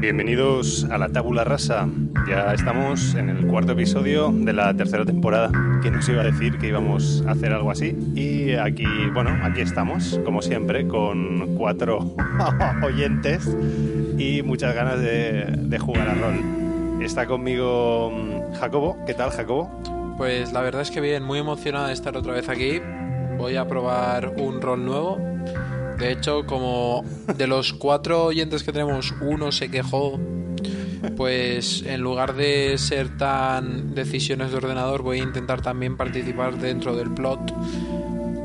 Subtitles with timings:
[0.00, 1.86] Bienvenidos a la Tábula Rasa.
[2.26, 5.50] Ya estamos en el cuarto episodio de la tercera temporada.
[5.82, 7.94] ¿Quién nos iba a decir que íbamos a hacer algo así?
[8.14, 12.14] Y aquí, bueno, aquí estamos, como siempre, con cuatro
[12.82, 13.54] oyentes
[14.16, 17.02] y muchas ganas de, de jugar a rol.
[17.02, 18.96] Está conmigo mm, Jacobo.
[19.06, 19.70] ¿Qué tal, Jacobo?
[20.16, 22.80] Pues la verdad es que bien, muy emocionada de estar otra vez aquí.
[23.36, 25.18] Voy a probar un rol nuevo.
[25.98, 27.04] De hecho, como
[27.36, 30.18] de los cuatro oyentes que tenemos, uno se quejó,
[31.16, 36.96] pues en lugar de ser tan decisiones de ordenador, voy a intentar también participar dentro
[36.96, 37.52] del plot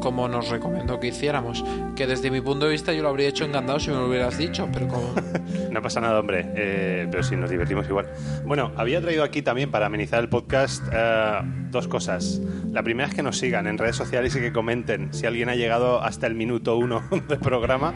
[0.03, 1.63] como nos recomendó que hiciéramos.
[1.95, 4.37] Que desde mi punto de vista yo lo habría hecho encantado si me lo hubieras
[4.37, 5.13] dicho, pero como...
[5.71, 8.07] No pasa nada, hombre, eh, pero sí, nos divertimos igual.
[8.45, 11.39] Bueno, había traído aquí también para amenizar el podcast eh,
[11.71, 12.41] dos cosas.
[12.71, 15.55] La primera es que nos sigan en redes sociales y que comenten si alguien ha
[15.55, 17.93] llegado hasta el minuto uno del programa.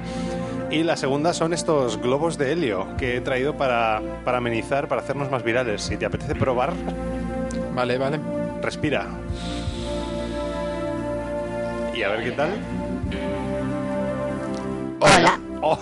[0.72, 5.02] Y la segunda son estos globos de helio que he traído para, para amenizar, para
[5.02, 5.82] hacernos más virales.
[5.84, 6.74] Si te apetece probar,
[7.76, 8.20] Vale, vale.
[8.62, 9.06] respira.
[11.98, 12.50] Y a ver qué tal.
[15.00, 15.40] Hola.
[15.64, 15.80] Oh,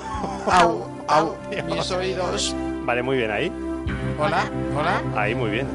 [0.49, 1.65] Au, au, Dios.
[1.65, 2.55] mis oídos.
[2.85, 3.51] Vale, muy bien ahí.
[4.17, 5.67] Hola, hola, Ahí, muy bien.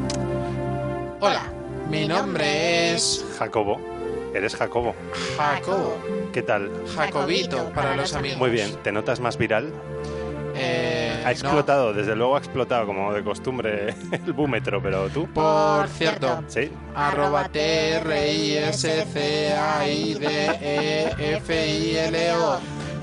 [1.21, 1.43] hola.
[1.91, 3.79] Mi nombre es Jacobo.
[4.33, 4.95] Eres Jacobo.
[5.37, 5.99] Jacobo.
[6.33, 6.71] ¿Qué tal?
[6.97, 8.39] Jacobito para los amigos.
[8.39, 8.75] Muy bien.
[8.83, 9.71] ¿Te notas más viral?
[10.55, 11.31] Eh, Ha no.
[11.31, 15.27] explotado, desde luego ha explotado, como de costumbre, el búmetro, pero tú.
[15.33, 16.71] Por cierto, Sí.
[16.95, 20.27] arroba T R I S C A I D
[20.61, 22.59] E F I L O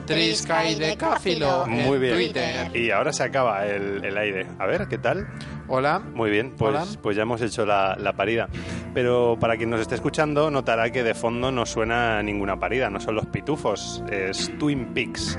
[0.05, 2.13] Trisca y Decáfilo en Muy bien.
[2.16, 2.75] Twitter.
[2.75, 4.47] Y ahora se acaba el, el aire.
[4.57, 5.28] A ver, ¿qué tal?
[5.67, 5.99] Hola.
[5.99, 6.85] Muy bien, pues, Hola.
[7.01, 8.47] pues ya hemos hecho la, la parida.
[8.94, 13.01] Pero para quien nos esté escuchando, notará que de fondo no suena ninguna parida, no
[13.01, 15.38] son los pitufos, es Twin Peaks.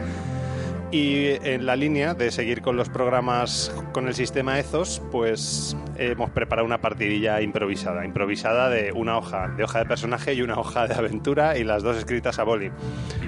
[0.90, 6.30] Y en la línea de seguir con los programas con el sistema Ethos, pues hemos
[6.30, 8.06] preparado una partidilla improvisada.
[8.06, 11.82] Improvisada de una hoja, de hoja de personaje y una hoja de aventura y las
[11.82, 12.70] dos escritas a boli.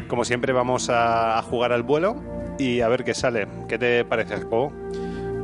[0.08, 2.16] Como siempre vamos a, jugar al vuelo
[2.58, 3.46] y a ver qué sale.
[3.68, 4.72] ¿Qué te parece, Jacobo?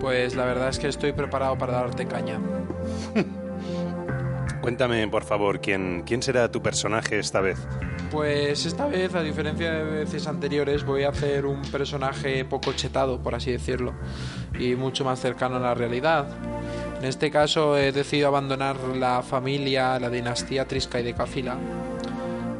[0.00, 2.40] Pues la verdad es que estoy preparado para darte caña.
[4.62, 7.58] Cuéntame, por favor, ¿quién, quién será tu personaje esta vez?
[8.10, 13.20] Pues esta vez, a diferencia de veces anteriores, voy a hacer un personaje poco chetado,
[13.20, 13.92] por así decirlo,
[14.58, 16.26] y mucho más cercano a la realidad.
[16.98, 21.56] En este caso he decidido abandonar la familia, la dinastía Trisca y de Cafila,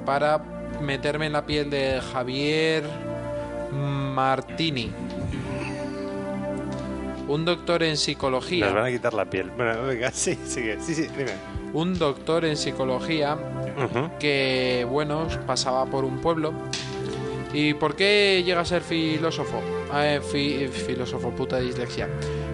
[0.05, 0.43] para
[0.83, 2.85] meterme en la piel de Javier
[3.73, 4.93] Martini,
[7.29, 8.67] un doctor en psicología.
[8.67, 9.51] Nos van a quitar la piel.
[9.57, 10.39] Bueno, venga, sí.
[10.45, 11.56] Sí, sí, dime.
[11.77, 13.37] Un doctor en psicología
[14.19, 16.55] que, bueno, pasaba por un pueblo.
[17.53, 19.61] ¿Y por qué llega a ser filósofo?
[19.95, 22.09] Eh, fi- filósofo, puta dislexia.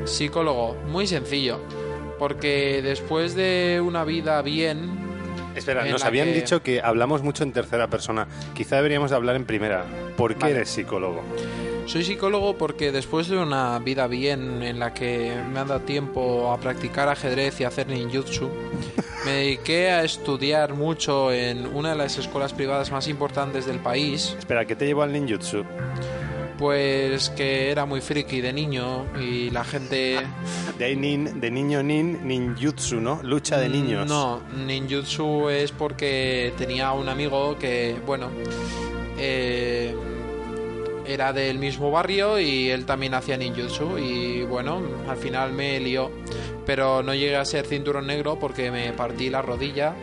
[0.04, 1.60] Psicólogo, muy sencillo.
[2.18, 4.90] Porque después de una vida bien,
[5.54, 8.26] Espera, nos habían que- dicho que hablamos mucho en tercera persona.
[8.54, 9.84] Quizá deberíamos de hablar en primera.
[10.16, 10.54] ¿Por qué Vale.
[10.56, 11.22] eres psicólogo?
[11.86, 16.52] Soy psicólogo porque después de una vida bien en la que me han dado tiempo
[16.52, 18.48] a practicar ajedrez y hacer ninjutsu,
[19.24, 24.36] me dediqué a estudiar mucho en una de las escuelas privadas más importantes del país.
[24.38, 25.64] Espera, ¿qué te llevó al ninjutsu?
[26.58, 30.20] Pues que era muy friki de niño y la gente...
[30.78, 33.20] De, ahí nin, de niño nin, ninjutsu, ¿no?
[33.22, 34.08] Lucha de niños.
[34.08, 38.30] No, ninjutsu es porque tenía un amigo que, bueno,
[39.18, 39.94] eh,
[41.12, 46.10] era del mismo barrio y él también hacía ninjutsu y bueno, al final me lió.
[46.66, 49.94] Pero no llegué a ser cinturón negro porque me partí la rodilla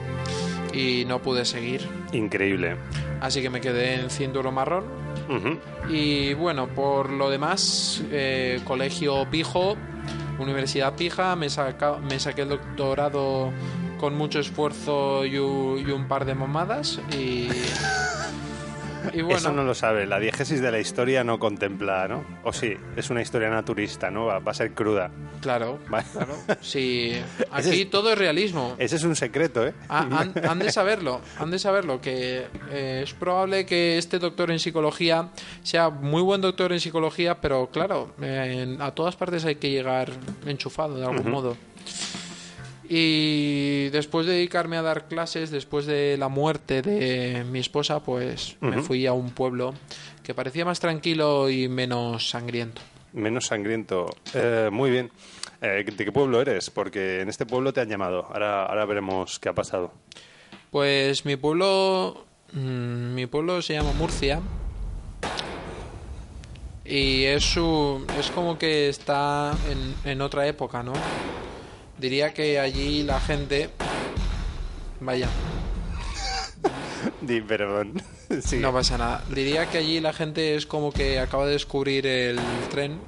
[0.73, 1.87] y no pude seguir.
[2.11, 2.75] Increíble.
[3.21, 4.85] Así que me quedé en cinturón marrón
[5.89, 9.75] y bueno, por lo demás, eh, colegio pijo,
[10.39, 13.51] universidad pija, me, saca- me saqué el doctorado
[13.99, 17.49] con mucho esfuerzo y un par de mamadas y,
[19.13, 20.05] Y bueno, Eso no lo sabe.
[20.05, 22.23] La diégesis de la historia no contempla, ¿no?
[22.43, 24.25] O sí, es una historia naturista, ¿no?
[24.25, 25.09] Va, va a ser cruda.
[25.41, 26.05] claro, Vale.
[26.11, 26.35] claro.
[26.61, 27.13] Sí,
[27.51, 28.75] aquí es- todo es realismo.
[28.77, 29.73] Ese es un secreto, ¿eh?
[29.89, 34.51] Ah, han, han de saberlo, han de saberlo, que eh, es probable que este doctor
[34.51, 35.29] en psicología
[35.63, 40.09] sea muy buen doctor en psicología, pero claro, eh, a todas partes hay que llegar
[40.45, 41.57] enchufado de algún modo.
[42.91, 48.57] Y después de dedicarme a dar clases, después de la muerte de mi esposa, pues
[48.61, 49.75] me fui a un pueblo
[50.23, 52.81] que parecía más tranquilo y menos sangriento.
[53.13, 54.09] Menos sangriento.
[54.33, 55.11] Eh, muy bien.
[55.61, 56.71] Eh, ¿De qué pueblo eres?
[56.71, 58.25] Porque en este pueblo te han llamado.
[58.25, 59.93] Ahora, ahora veremos qué ha pasado.
[60.71, 64.41] Pues mi pueblo, mm, mi pueblo se llama Murcia
[66.85, 70.93] y es su, es como que está en, en otra época, ¿no?
[71.99, 73.69] Diría que allí la gente,
[75.01, 75.27] vaya,
[77.21, 78.01] Di, perdón.
[78.43, 78.57] Sí.
[78.57, 79.23] no pasa nada.
[79.33, 82.99] Diría que allí la gente es como que acaba de descubrir el tren.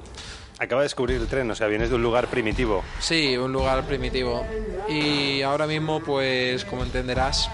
[0.57, 2.83] Acaba de descubrir el tren, o sea, vienes de un lugar primitivo.
[2.99, 4.43] Sí, un lugar primitivo.
[4.89, 7.51] Y ahora mismo, pues, como entenderás,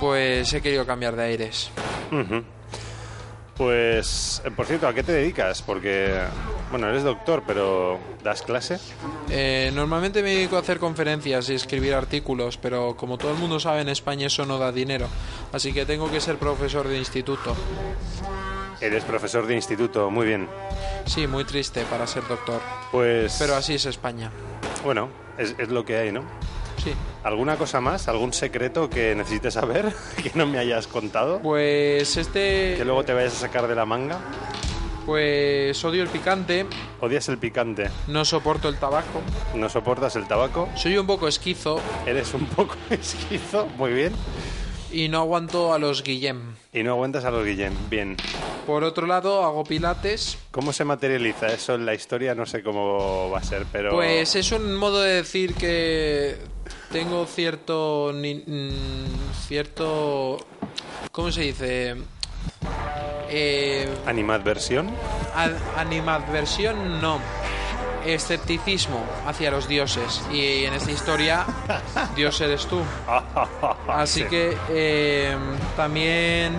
[0.00, 1.70] pues he querido cambiar de aires.
[3.56, 5.62] Pues, eh, por cierto, ¿a qué te dedicas?
[5.62, 6.14] Porque,
[6.70, 8.78] bueno, eres doctor, pero ¿das clase?
[9.30, 13.58] Eh, normalmente me dedico a hacer conferencias y escribir artículos, pero como todo el mundo
[13.58, 15.08] sabe, en España eso no da dinero.
[15.52, 17.56] Así que tengo que ser profesor de instituto.
[18.78, 20.48] Eres profesor de instituto, muy bien.
[21.06, 22.60] Sí, muy triste para ser doctor.
[22.92, 24.30] Pues, Pero así es España.
[24.84, 26.24] bueno, es, es lo que hay, ¿no?
[26.82, 26.92] Sí.
[27.24, 28.06] ¿Alguna cosa más?
[28.08, 29.92] ¿Algún secreto que necesites saber
[30.22, 31.40] que no me hayas contado?
[31.40, 32.74] Pues este...
[32.76, 34.18] Que luego te vayas a sacar de la manga.
[35.04, 36.66] Pues odio el picante,
[37.00, 37.90] ¿Odias el picante?
[38.08, 39.22] no soporto el tabaco.
[39.54, 40.68] ¿No soportas el tabaco?
[40.74, 43.66] Soy un poco esquizo ¿Eres un poco esquizo?
[43.78, 44.12] Muy bien.
[44.90, 46.54] y no aguanto a los Guillem.
[46.76, 47.72] Y no aguantas a los Guillem.
[47.88, 48.18] Bien.
[48.66, 50.36] Por otro lado, hago pilates.
[50.50, 52.34] ¿Cómo se materializa eso en la historia?
[52.34, 53.92] No sé cómo va a ser, pero...
[53.92, 56.36] Pues es un modo de decir que
[56.92, 60.36] tengo cierto ni- mm, cierto
[61.12, 61.96] ¿cómo se dice?
[63.30, 64.90] Eh, ¿Animadversión?
[65.34, 67.20] a- animadversión no.
[68.06, 70.22] Escepticismo hacia los dioses.
[70.32, 71.44] Y en esta historia,
[72.14, 72.80] Dios eres tú.
[73.88, 74.26] Así Sí.
[74.28, 75.36] que eh,
[75.76, 76.54] también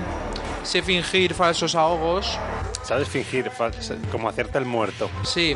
[0.63, 2.37] sé fingir falsos ahogos.
[2.83, 3.49] ¿Sabes fingir?
[4.11, 5.09] Como hacerte el muerto.
[5.23, 5.55] Sí.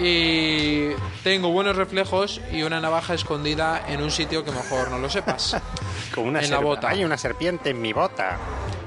[0.00, 0.90] Y
[1.22, 5.56] tengo buenos reflejos y una navaja escondida en un sitio que mejor no lo sepas.
[6.14, 6.88] Como una En la bota.
[6.88, 8.38] Hay una serpiente en mi bota.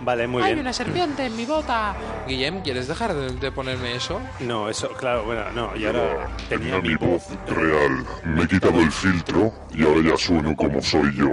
[0.02, 0.60] Vale, muy ¡Hay bien.
[0.62, 1.94] una serpiente en mi bota!
[2.28, 4.22] Guillem, ¿quieres dejar de, de ponerme eso?
[4.40, 5.76] No, eso, claro, bueno, no.
[5.76, 8.06] Y ahora tenía Tenía mi voz real.
[8.24, 11.32] Me he quitado el filtro y ahora ya sueno como soy yo.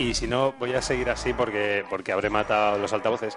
[0.00, 3.36] Y si no, voy a seguir así porque, porque habré matado los altavoces.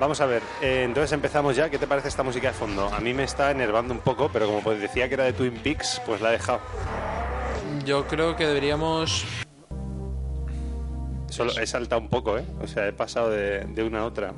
[0.00, 1.68] Vamos a ver, eh, entonces empezamos ya.
[1.68, 2.88] ¿Qué te parece esta música de fondo?
[2.92, 5.52] A mí me está enervando un poco, pero como pues decía que era de Twin
[5.62, 6.60] Peaks, pues la he dejado.
[7.84, 9.26] Yo creo que deberíamos...
[11.28, 12.44] Solo he saltado un poco, ¿eh?
[12.62, 14.32] O sea, he pasado de, de una a otra.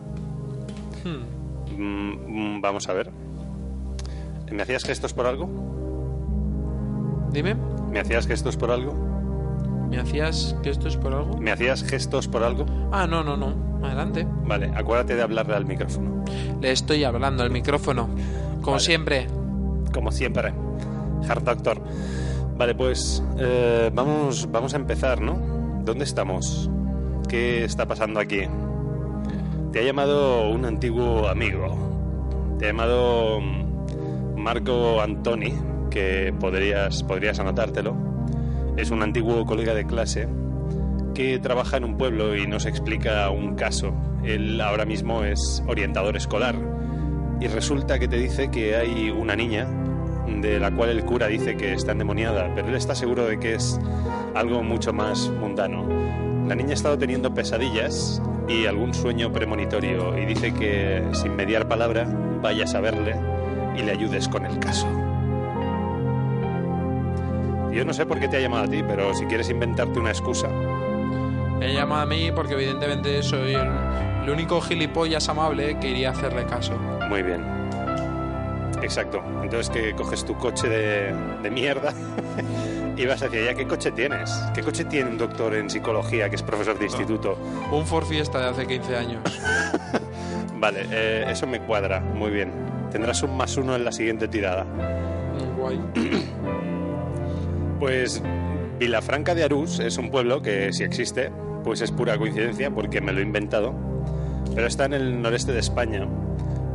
[1.04, 1.34] Hmm,
[1.76, 3.10] Mm, mm, vamos a ver.
[4.50, 5.48] ¿Me hacías gestos por algo?
[7.32, 7.56] Dime,
[7.90, 8.92] ¿Me hacías gestos por algo?
[9.94, 11.38] ¿Me hacías que esto es por algo?
[11.38, 12.66] ¿Me hacías gestos por algo?
[12.92, 13.54] Ah, no, no, no.
[13.84, 14.26] Adelante.
[14.44, 16.24] Vale, acuérdate de hablarle al micrófono.
[16.60, 18.08] Le estoy hablando al micrófono.
[18.60, 18.80] Como Vale.
[18.80, 19.26] siempre.
[19.92, 20.52] Como siempre.
[21.28, 21.82] Hard Doctor.
[22.56, 25.38] Vale, pues eh, vamos, vamos a empezar, ¿no?
[25.84, 26.70] ¿Dónde estamos?
[27.28, 28.42] ¿Qué está pasando aquí?
[29.72, 32.56] Te ha llamado un antiguo amigo.
[32.58, 35.52] Te ha llamado mm, Marco Antoni,
[35.90, 38.13] que podrías, podrías anotártelo.
[38.76, 40.28] Es un antiguo colega de clase
[41.14, 43.94] que trabaja en un pueblo y nos explica un caso.
[44.24, 46.56] Él ahora mismo es orientador escolar
[47.40, 49.68] y resulta que te dice que hay una niña
[50.26, 53.54] de la cual el cura dice que está endemoniada, pero él está seguro de que
[53.54, 53.78] es
[54.34, 55.86] algo mucho más mundano.
[56.48, 61.68] La niña ha estado teniendo pesadillas y algún sueño premonitorio y dice que sin mediar
[61.68, 62.06] palabra
[62.42, 63.14] vayas a verle
[63.76, 65.03] y le ayudes con el caso.
[67.74, 70.10] Yo no sé por qué te ha llamado a ti, pero si quieres inventarte una
[70.10, 70.48] excusa,
[71.58, 73.68] Me llama a mí porque evidentemente soy el,
[74.24, 76.76] el único gilipollas amable que iría a hacerle caso.
[77.08, 77.44] muy bien.
[78.82, 79.22] Exacto.
[79.42, 81.92] Entonces que coges tu coche de, de mierda
[82.96, 83.54] y vas hacia allá.
[83.54, 84.30] ¿Qué coche tienes?
[84.54, 87.38] ¿Qué coche tiene un doctor en psicología que es profesor de instituto?
[87.72, 89.22] Un Ford Fiesta de hace 15 años.
[90.58, 92.00] Vale, eh, eso me cuadra.
[92.00, 92.52] Muy bien.
[92.90, 94.64] Tendrás un más uno en la siguiente tirada.
[94.64, 95.80] Mm, Guay.
[97.78, 98.22] Pues
[98.78, 101.30] Vilafranca de Arús es un pueblo que sí existe
[101.64, 103.74] pues es pura coincidencia porque me lo he inventado,
[104.54, 106.06] pero está en el noreste de España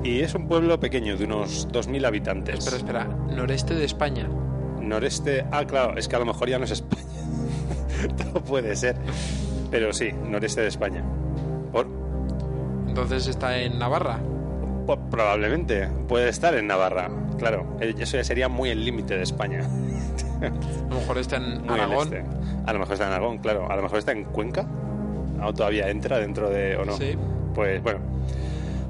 [0.04, 2.56] y es un pueblo pequeño de unos 2.000 habitantes.
[2.60, 3.04] Espera, espera.
[3.36, 4.28] Noreste de España.
[4.82, 7.04] Noreste, ah, claro, es que a lo mejor ya no es España.
[8.18, 8.96] Todo puede ser,
[9.70, 11.04] pero sí, noreste de España.
[11.72, 11.86] Por,
[12.88, 14.20] Entonces está en Navarra.
[14.88, 19.24] por- probablemente puede estar en Navarra, claro, eh, eso ya sería muy el límite de
[19.24, 19.62] España.
[20.42, 22.14] A lo mejor está en Aragón.
[22.14, 22.24] este.
[22.66, 23.72] A lo mejor está en Aragón, claro.
[23.72, 24.66] A lo mejor está en Cuenca.
[25.44, 26.76] ¿O todavía entra dentro de...
[26.78, 26.98] o no?
[26.98, 27.16] Sí.
[27.54, 28.00] Pues bueno.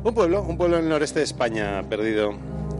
[0.03, 2.31] Un pueblo, un pueblo en el noreste de España, perdido.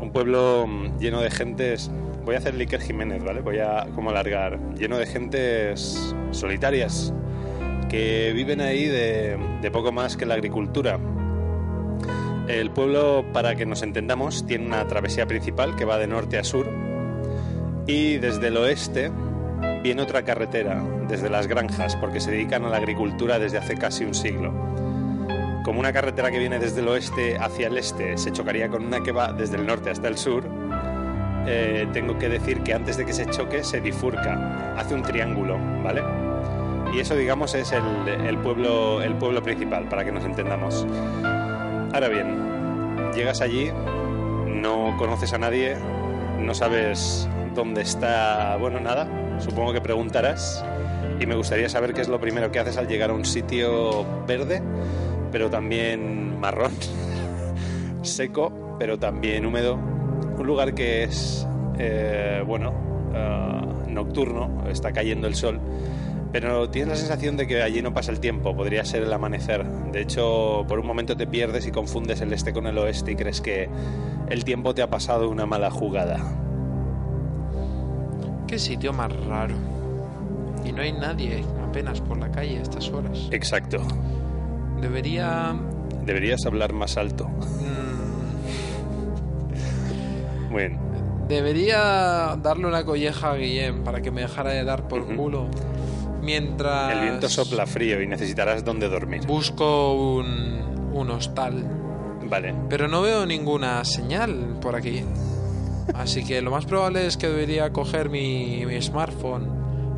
[0.01, 1.91] Un pueblo mm, lleno de gentes...
[2.25, 3.41] Voy a hacer Liker Jiménez, ¿vale?
[3.41, 4.59] Voy a como alargar.
[4.75, 7.13] Lleno de gentes solitarias
[7.89, 10.99] que viven ahí de, de poco más que la agricultura.
[12.47, 16.43] El pueblo, para que nos entendamos, tiene una travesía principal que va de norte a
[16.43, 16.88] sur
[17.89, 19.11] y desde el oeste
[19.81, 24.05] viene otra carretera, desde las granjas, porque se dedican a la agricultura desde hace casi
[24.05, 24.53] un siglo.
[25.65, 29.01] Como una carretera que viene desde el oeste hacia el este se chocaría con una
[29.01, 30.43] que va desde el norte hasta el sur,
[31.47, 35.57] eh, tengo que decir que antes de que se choque se bifurca, hace un triángulo,
[35.83, 36.03] ¿vale?
[36.93, 40.85] Y eso, digamos, es el, pueblo, el pueblo principal, para que nos entendamos.
[41.91, 43.71] Ahora bien, llegas allí,
[44.45, 45.75] no conoces a nadie,
[46.39, 47.27] no sabes
[47.59, 49.05] dónde está, bueno, nada,
[49.41, 50.63] supongo que preguntarás
[51.19, 54.05] y me gustaría saber qué es lo primero que haces al llegar a un sitio
[54.25, 54.61] verde,
[55.29, 56.71] pero también marrón,
[58.01, 61.45] seco, pero también húmedo, un lugar que es,
[61.77, 62.73] eh, bueno,
[63.13, 65.59] eh, nocturno, está cayendo el sol.
[66.31, 69.65] Pero tienes la sensación de que allí no pasa el tiempo, podría ser el amanecer.
[69.91, 73.15] De hecho, por un momento te pierdes y confundes el este con el oeste y
[73.15, 73.67] crees que
[74.29, 76.48] el tiempo te ha pasado una mala jugada.
[78.49, 79.53] Qué sitio más raro.
[80.65, 83.27] Y no hay nadie apenas por la calle a estas horas.
[83.31, 83.77] Exacto.
[84.81, 85.55] Debería...
[86.03, 87.27] Deberías hablar más alto.
[90.49, 90.79] mm, bien.
[91.27, 95.15] Debería darle una colleja a Guillem para que me dejara de dar por Ujú.
[95.15, 95.47] culo.
[96.23, 96.93] Mientras...
[96.93, 99.27] El viento sopla frío y necesitarás donde dormir.
[99.27, 101.63] Busco un, un hostal.
[102.27, 102.55] Vale.
[102.67, 105.03] Pero no veo ninguna señal por aquí.
[105.93, 109.47] Así que lo más probable es que debería coger mi, mi smartphone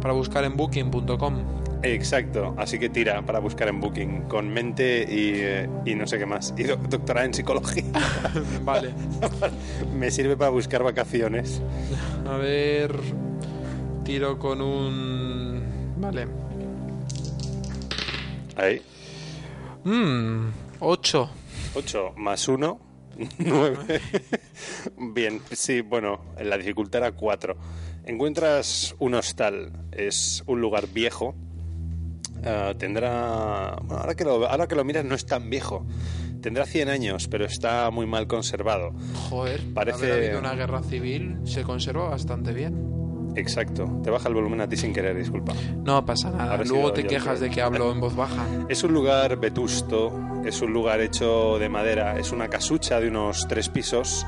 [0.01, 1.62] para buscar en booking.com.
[1.83, 2.53] Exacto.
[2.57, 6.27] Así que tira para buscar en Booking con mente y, eh, y no sé qué
[6.27, 6.53] más.
[6.55, 7.83] Y do- doctorada en psicología.
[8.63, 8.91] Vale.
[9.98, 11.60] Me sirve para buscar vacaciones.
[12.29, 12.95] A ver.
[14.03, 15.63] Tiro con un.
[15.98, 16.27] Vale.
[18.57, 18.81] Ahí.
[19.83, 20.50] Mmm.
[20.81, 21.29] 8.
[21.74, 22.79] 8 más 1,
[23.39, 24.01] 9.
[25.13, 27.55] Bien, sí, bueno, la dificultad era 4.
[28.05, 31.35] Encuentras un hostal, es un lugar viejo.
[32.43, 33.75] Ah, tendrá.
[33.83, 35.85] Bueno, ahora, que lo, ahora que lo miras, no es tan viejo.
[36.41, 38.93] Tendrá 100 años, pero está muy mal conservado.
[39.29, 39.61] Joder.
[39.75, 43.00] Parece- Haber habido una guerra civil se conserva bastante bien.
[43.35, 43.89] Exacto.
[44.03, 45.53] Te baja el volumen a ti sin querer, disculpa.
[45.83, 46.53] No pasa nada.
[46.53, 48.45] Habrá Luego te quejas que- de que hablo en voz baja.
[48.69, 50.11] Es un lugar vetusto,
[50.45, 54.25] es un lugar hecho de madera, es una casucha de unos tres pisos,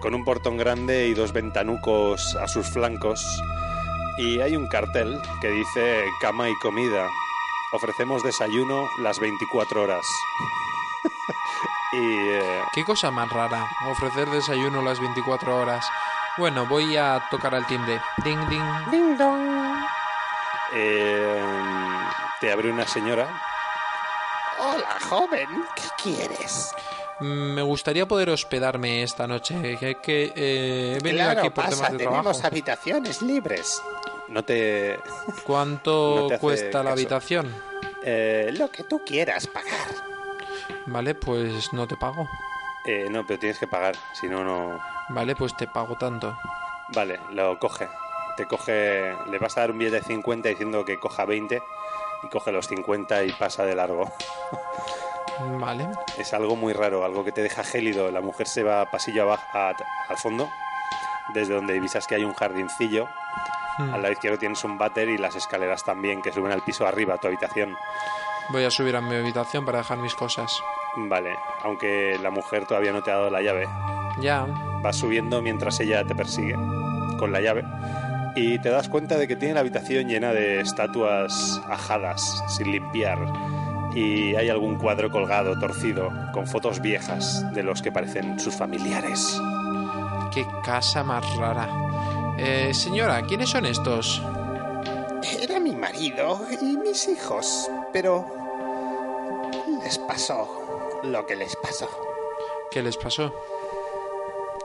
[0.00, 3.24] con un portón grande y dos ventanucos a sus flancos.
[4.18, 7.06] Y hay un cartel que dice cama y comida.
[7.72, 10.06] Ofrecemos desayuno las 24 horas.
[11.92, 13.66] y eh, Qué cosa más rara.
[13.90, 15.86] Ofrecer desayuno las 24 horas.
[16.38, 18.00] Bueno, voy a tocar al timbre.
[18.24, 18.62] Ding, ding.
[20.74, 21.42] eh,
[22.40, 23.26] te abre una señora.
[24.58, 26.72] Hola, joven, ¿qué quieres?
[27.20, 29.78] Mm, Me gustaría poder hospedarme esta noche.
[29.78, 32.46] Que, que, eh, he venido claro, aquí por pasa, temas de tenemos trabajo.
[32.46, 33.82] habitaciones libres.
[34.28, 34.98] No te.
[35.44, 37.54] ¿Cuánto No te hace cuesta la habitación?
[38.02, 39.72] eh, Lo que tú quieras pagar.
[40.86, 42.28] Vale, pues no te pago.
[42.86, 44.78] Eh, no, pero tienes que pagar, si no, no.
[45.10, 46.36] Vale, pues te pago tanto.
[46.94, 47.88] Vale, lo coge.
[48.36, 51.62] Te coge, le vas a dar un billete de 50 diciendo que coja 20
[52.22, 54.10] y coge los 50 y pasa de largo.
[55.60, 55.88] Vale.
[56.18, 58.10] Es algo muy raro, algo que te deja gélido.
[58.10, 59.74] La mujer se va pasillo abajo, a-
[60.08, 60.48] al fondo,
[61.34, 63.06] desde donde divisas que hay un jardincillo.
[63.78, 63.92] Hmm.
[63.94, 67.14] Al lado izquierdo tienes un váter y las escaleras también que suben al piso arriba,
[67.14, 67.76] a tu habitación.
[68.48, 70.50] Voy a subir a mi habitación para dejar mis cosas.
[70.96, 73.68] Vale, aunque la mujer todavía no te ha dado la llave.
[74.20, 74.46] Ya.
[74.82, 76.54] Vas subiendo mientras ella te persigue
[77.18, 77.64] con la llave
[78.36, 83.18] y te das cuenta de que tiene la habitación llena de estatuas ajadas, sin limpiar.
[83.94, 89.40] Y hay algún cuadro colgado, torcido, con fotos viejas de los que parecen sus familiares.
[90.34, 91.66] Qué casa más rara.
[92.36, 94.22] Eh, señora, ¿quiénes son estos?
[95.40, 98.26] Era mi marido y mis hijos, pero
[99.82, 100.65] les pasó
[101.06, 101.88] lo que les pasó.
[102.70, 103.32] ¿Qué les pasó?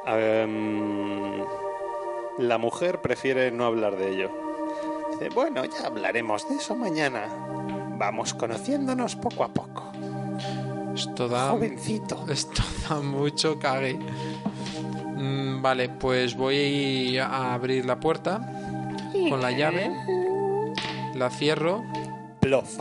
[0.05, 1.43] Em,
[2.39, 4.31] la mujer prefiere no hablar de ello.
[5.11, 7.27] Dice, bueno, ya hablaremos de eso mañana.
[7.97, 9.91] Vamos conociéndonos poco a poco.
[10.95, 12.25] Esto da, Jovencito.
[12.29, 13.97] esto da mucho cague.
[15.15, 18.41] Mm, vale, pues voy a abrir la puerta
[19.29, 19.91] con la llave.
[21.13, 21.83] La cierro.
[22.39, 22.77] Plof.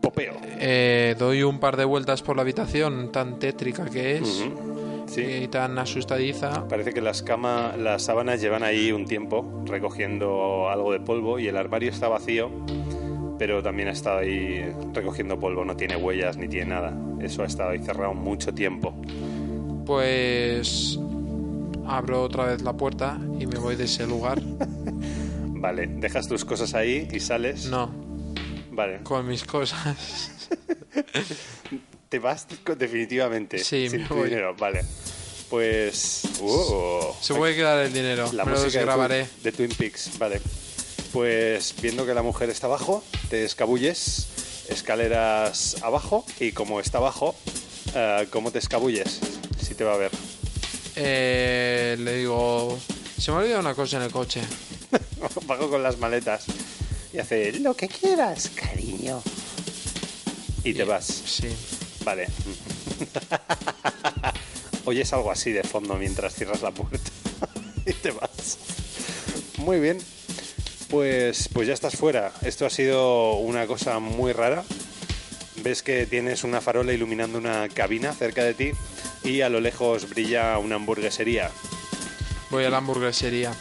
[0.00, 0.43] Popeo.
[0.66, 4.44] Eh, doy un par de vueltas por la habitación tan tétrica que es.
[5.06, 5.20] Sí.
[5.20, 6.66] y tan asustadiza.
[6.66, 11.46] Parece que las cama, las sábanas llevan ahí un tiempo recogiendo algo de polvo y
[11.46, 12.50] el armario está vacío,
[13.38, 16.98] pero también ha estado ahí recogiendo polvo, no tiene huellas ni tiene nada.
[17.20, 18.94] Eso ha estado ahí cerrado mucho tiempo.
[19.84, 20.98] Pues
[21.86, 24.40] abro otra vez la puerta y me voy de ese lugar.
[25.48, 27.66] Vale, dejas tus cosas ahí y sales.
[27.66, 27.90] No,
[28.74, 30.30] Vale, con mis cosas.
[32.08, 33.58] te vas definitivamente.
[33.58, 34.54] Sí, sin tu dinero.
[34.56, 34.84] Vale,
[35.48, 36.22] pues.
[36.40, 38.30] uh, Se puede quedar el dinero.
[38.32, 39.24] la me lo música de.
[39.24, 40.40] Twin, de Twin Peaks, vale.
[41.12, 47.36] Pues viendo que la mujer está abajo, te escabulles, escaleras abajo y como está abajo,
[47.94, 49.20] eh, ¿cómo te escabulles?
[49.60, 50.10] Si te va a ver.
[50.96, 52.76] Eh, le digo,
[53.18, 54.40] se me ha olvidado una cosa en el coche.
[55.46, 56.46] Bajo con las maletas
[57.14, 59.22] y hace Lo que quieras, cariño.
[60.64, 61.06] y te vas.
[61.06, 61.48] Sí.
[62.04, 62.26] Vale.
[64.84, 67.10] Oyes algo así de fondo mientras cierras la puerta
[67.86, 68.58] y te vas.
[69.58, 69.98] Muy bien.
[70.90, 72.32] Pues, pues ya estás fuera.
[72.42, 74.64] Esto ha sido una cosa muy rara.
[75.62, 78.70] Ves que tienes una farola iluminando una cabina cerca de ti
[79.22, 81.50] y a lo lejos brilla una hamburguesería.
[82.50, 83.52] Voy a la hamburguesería.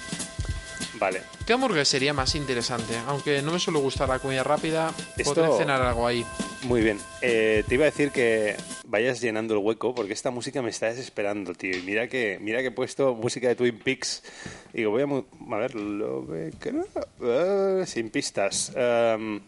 [0.99, 1.21] Vale.
[1.47, 2.93] ¿Qué hamburguesería más interesante?
[3.07, 6.23] Aunque no me suele gustar la comida rápida, Esto- podré cenar algo ahí.
[6.63, 6.99] Muy bien.
[7.21, 10.85] Eh, te iba a decir que vayas llenando el hueco porque esta música me está
[10.87, 11.75] desesperando, tío.
[11.75, 14.23] Y mira que, mira que he puesto música de Twin Peaks.
[14.71, 18.71] Digo, voy a, a ver, lo eh, sin pistas.
[18.75, 19.41] Em,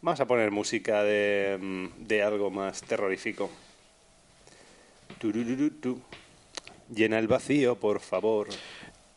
[0.00, 3.50] vamos a poner música de, mm, de algo más terrorífico.
[6.94, 8.48] Llena el vacío, por favor.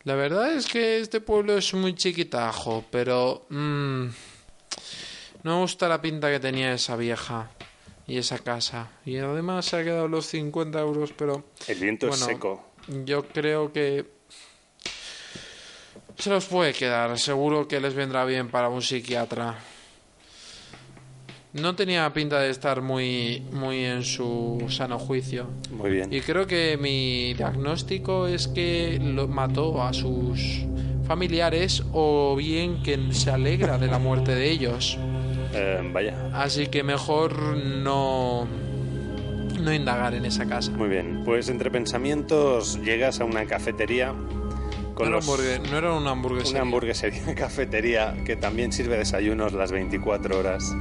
[0.03, 3.45] La verdad es que este pueblo es muy chiquitajo, pero...
[3.49, 4.05] mm,
[5.43, 7.49] no me gusta la pinta que tenía esa vieja
[8.07, 8.89] y esa casa.
[9.05, 11.45] Y además se ha quedado los 50 euros, pero...
[11.67, 12.65] El viento Bueno, es seco.
[13.05, 14.05] Yo creo que
[16.17, 17.17] se los puede quedar.
[17.17, 19.57] Seguro que les vendrá bien para un psiquiatra.
[21.53, 25.47] No tenía pinta de estar muy, muy en su sano juicio.
[25.71, 26.13] Muy bien.
[26.13, 30.63] Y creo que mi diagnóstico es que lo mató a sus
[31.07, 34.97] familiares o bien que se alegra de la muerte de ellos.
[35.53, 36.29] Eh, vaya.
[36.33, 38.47] Así que mejor no
[39.59, 40.71] no indagar en esa casa.
[40.71, 41.23] Muy bien.
[41.25, 45.27] Pues entre pensamientos llegas a una cafetería No era, los-
[45.71, 46.61] no era una hamburguesería.
[46.61, 50.75] una hamburguesería cafetería que también sirve desayunos las 24 horas.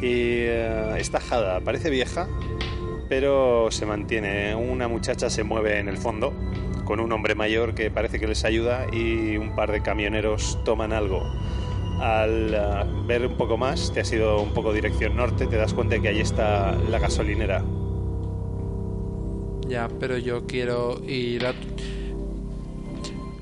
[0.00, 2.28] Y eh, está tajada, parece vieja,
[3.08, 4.54] pero se mantiene.
[4.54, 6.32] Una muchacha se mueve en el fondo
[6.84, 10.92] con un hombre mayor que parece que les ayuda y un par de camioneros toman
[10.92, 11.22] algo.
[12.00, 12.60] Al eh,
[13.06, 16.02] ver un poco más, te has ido un poco dirección norte, te das cuenta de
[16.02, 17.62] que ahí está la gasolinera.
[19.68, 21.52] Ya, pero yo quiero ir a...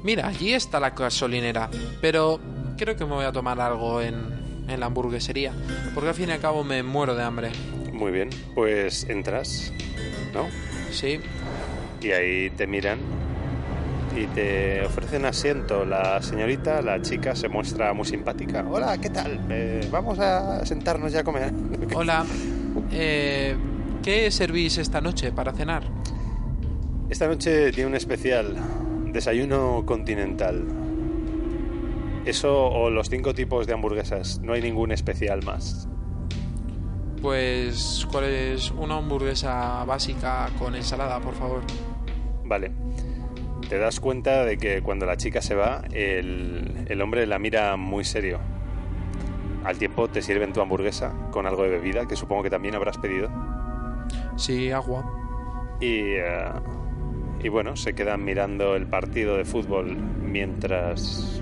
[0.02, 2.40] Mira, allí está la gasolinera, pero
[2.76, 4.35] creo que me voy a tomar algo en,
[4.68, 5.52] en la hamburguesería,
[5.94, 7.50] porque al fin y al cabo me muero de hambre.
[7.92, 9.72] Muy bien, pues entras,
[10.34, 10.46] ¿no?
[10.90, 11.18] Sí,
[12.00, 12.98] Y ahí te miran
[14.16, 15.84] y te ofrecen asiento.
[15.84, 18.64] La señorita, la chica, se muestra muy simpática.
[18.68, 19.40] Hola, ¿qué tal?
[19.50, 21.52] Eh, vamos a sentarnos ya a comer.
[21.94, 22.24] hola.
[22.92, 23.56] Eh,
[24.02, 25.82] ¿Qué servís esta noche para cenar?
[27.08, 28.56] Esta noche tiene un especial,
[29.12, 30.64] desayuno continental.
[32.26, 35.88] Eso o los cinco tipos de hamburguesas, no hay ningún especial más.
[37.22, 41.62] Pues, ¿cuál es una hamburguesa básica con ensalada, por favor?
[42.44, 42.72] Vale.
[43.68, 47.76] Te das cuenta de que cuando la chica se va, el, el hombre la mira
[47.76, 48.40] muy serio.
[49.64, 52.98] Al tiempo te sirven tu hamburguesa con algo de bebida, que supongo que también habrás
[52.98, 53.30] pedido.
[54.36, 55.04] Sí, agua.
[55.80, 56.50] Y, eh,
[57.40, 61.40] y bueno, se quedan mirando el partido de fútbol mientras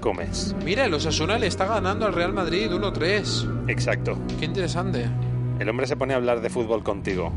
[0.00, 0.54] comes.
[0.64, 3.68] Mira, el Osasuna le está ganando al Real Madrid 1-3.
[3.68, 4.18] Exacto.
[4.38, 5.06] Qué interesante.
[5.58, 7.32] El hombre se pone a hablar de fútbol contigo.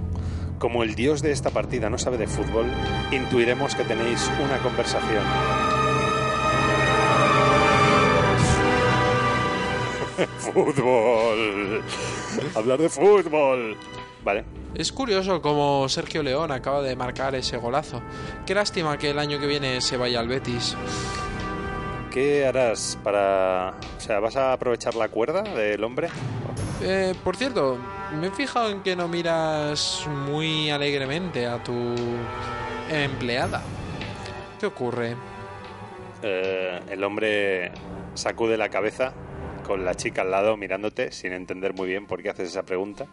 [0.60, 2.66] Como el dios de esta partida no sabe de fútbol,
[3.12, 5.24] intuiremos que tenéis una conversación.
[10.38, 11.84] fútbol.
[12.56, 13.78] Hablar de fútbol.
[14.24, 14.46] Vale.
[14.74, 18.02] Es curioso como Sergio León acaba de marcar ese golazo.
[18.46, 20.76] Qué lástima que el año que viene se vaya al Betis.
[22.14, 23.74] ¿Qué harás para...
[23.98, 26.10] O sea, ¿vas a aprovechar la cuerda del hombre?
[26.84, 27.80] Eh, por cierto,
[28.22, 31.74] me he fijado en que no miras muy alegremente a tu
[32.92, 33.64] empleada.
[34.60, 35.16] ¿Qué ocurre?
[36.22, 37.72] Eh, el hombre
[38.14, 39.16] sacude la cabeza
[39.66, 43.08] con la chica al lado mirándote sin entender muy bien por qué haces esa pregunta.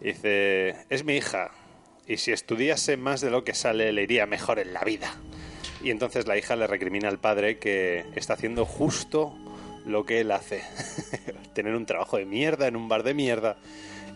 [0.00, 1.52] Dice, es mi hija
[2.08, 5.14] y si estudiase más de lo que sale le iría mejor en la vida.
[5.82, 9.34] Y entonces la hija le recrimina al padre que está haciendo justo
[9.84, 10.62] lo que él hace.
[11.54, 13.56] Tener un trabajo de mierda en un bar de mierda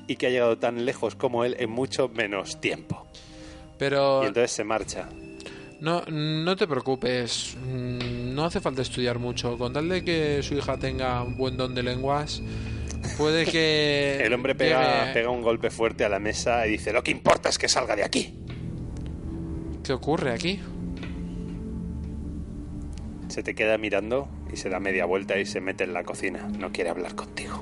[0.07, 3.07] y que ha llegado tan lejos como él en mucho menos tiempo.
[3.79, 5.09] Pero Y entonces se marcha.
[5.81, 9.59] no, no te preocupes, mm, no hace falta estudiar mucho.
[9.59, 12.43] Con tal de que su hija tenga un buen don de lenguas,
[13.19, 14.21] puede que...
[14.23, 17.49] El hombre pega, pega un golpe fuerte a la mesa y dice, lo que importa
[17.49, 18.35] es que salga de aquí.
[19.83, 20.61] ¿Qué ocurre aquí?
[23.37, 26.49] Se te queda mirando y se da media vuelta y se mete en la cocina.
[26.59, 27.61] No quiere hablar contigo.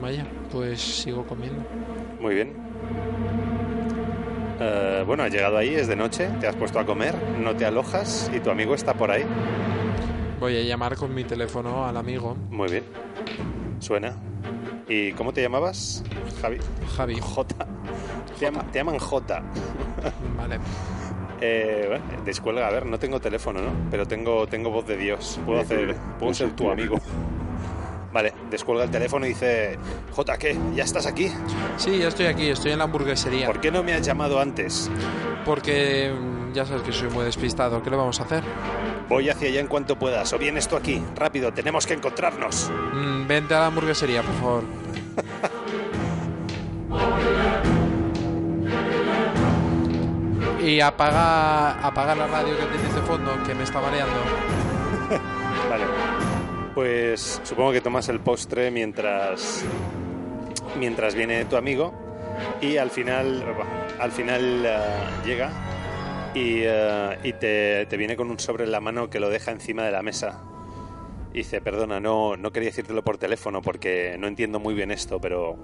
[0.00, 1.60] Vaya, pues sigo comiendo.
[2.20, 2.52] Muy bien.
[4.60, 7.66] Eh, bueno, has llegado ahí, es de noche, te has puesto a comer, no te
[7.66, 9.24] alojas y tu amigo está por ahí.
[10.38, 12.84] Voy a llamar con mi teléfono al amigo Muy bien.
[13.80, 14.14] Suena.
[14.88, 16.04] ¿Y cómo te llamabas,
[16.40, 16.58] Javi?
[16.96, 17.16] Javi.
[17.20, 17.66] J.
[18.38, 19.42] Te, llama- te llaman J.
[20.36, 20.58] Vale.
[21.40, 23.70] Eh, bueno, descuelga, a ver, no tengo teléfono, ¿no?
[23.90, 25.40] Pero tengo, tengo voz de Dios.
[25.46, 26.98] Puedo, hacer, puedo ser tu amigo.
[28.12, 29.78] Vale, descuelga el teléfono y dice,
[30.10, 30.58] J, ¿qué?
[30.74, 31.30] ¿Ya estás aquí?
[31.76, 33.46] Sí, ya estoy aquí, estoy en la hamburguesería.
[33.46, 34.90] ¿Por qué no me has llamado antes?
[35.44, 37.82] Porque mm, ya sabes que soy muy despistado.
[37.82, 38.42] ¿Qué le vamos a hacer?
[39.08, 41.02] Voy hacia allá en cuanto puedas, o vienes tú aquí.
[41.14, 42.70] Rápido, tenemos que encontrarnos.
[42.92, 44.64] Mm, vente a la hamburguesería, por favor.
[50.62, 54.20] Y apaga, apaga la radio que tienes de fondo, que me está mareando.
[55.70, 55.84] Vale.
[56.74, 59.64] Pues supongo que tomas el postre mientras
[60.78, 61.92] mientras viene tu amigo
[62.60, 63.44] y al final
[63.98, 64.78] al final eh,
[65.24, 65.50] llega
[66.34, 69.50] y, eh, y te, te viene con un sobre en la mano que lo deja
[69.50, 70.42] encima de la mesa.
[71.32, 75.20] Y dice, perdona, no, no quería decírtelo por teléfono porque no entiendo muy bien esto,
[75.20, 75.56] pero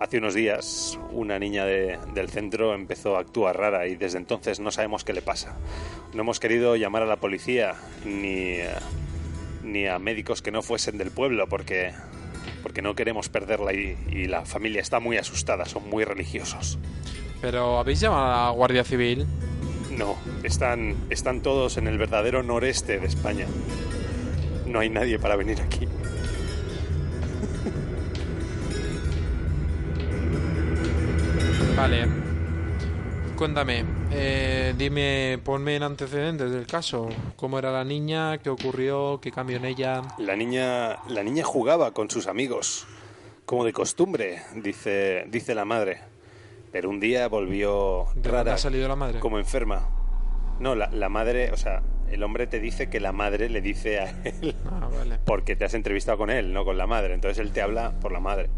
[0.00, 4.58] hace unos días una niña de- del centro empezó a actuar rara y desde entonces
[4.58, 5.56] no sabemos qué le pasa.
[6.14, 8.56] No hemos querido llamar a la policía ni,
[9.62, 11.92] ni a médicos que no fuesen del pueblo porque,
[12.62, 16.78] porque no queremos perderla y, y la familia está muy asustada, son muy religiosos.
[17.42, 19.26] Pero ¿habéis llamado a la Guardia Civil?
[19.96, 23.46] No, están, están todos en el verdadero noreste de España.
[24.66, 25.86] No hay nadie para venir aquí.
[31.76, 32.06] Vale.
[33.36, 37.08] Cuéntame, eh, dime, ponme en antecedentes del caso.
[37.36, 38.36] ¿Cómo era la niña?
[38.38, 39.18] ¿Qué ocurrió?
[39.22, 40.02] ¿Qué cambió en ella?
[40.18, 42.86] La niña, la niña jugaba con sus amigos,
[43.46, 46.00] como de costumbre, dice, dice la madre.
[46.70, 49.20] Pero un día volvió ¿De dónde rara, ha salido la madre?
[49.20, 49.88] como enferma.
[50.60, 54.00] No, la, la madre, o sea, el hombre te dice que la madre le dice
[54.00, 55.18] a él Ah, vale.
[55.24, 57.14] porque te has entrevistado con él, no con la madre.
[57.14, 58.50] Entonces él te habla por la madre.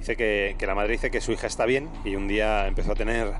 [0.00, 2.92] Dice que, que la madre dice que su hija está bien y un día empezó
[2.92, 3.34] a tener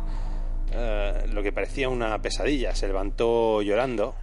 [0.72, 2.74] eh, lo que parecía una pesadilla.
[2.74, 4.14] Se levantó llorando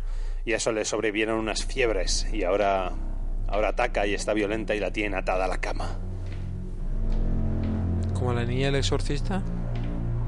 [0.46, 2.92] y a eso le sobrevivieron unas fiebres y ahora,
[3.48, 5.98] ahora ataca y está violenta y la tienen atada a la cama.
[8.14, 9.42] ¿Como la niña del exorcista?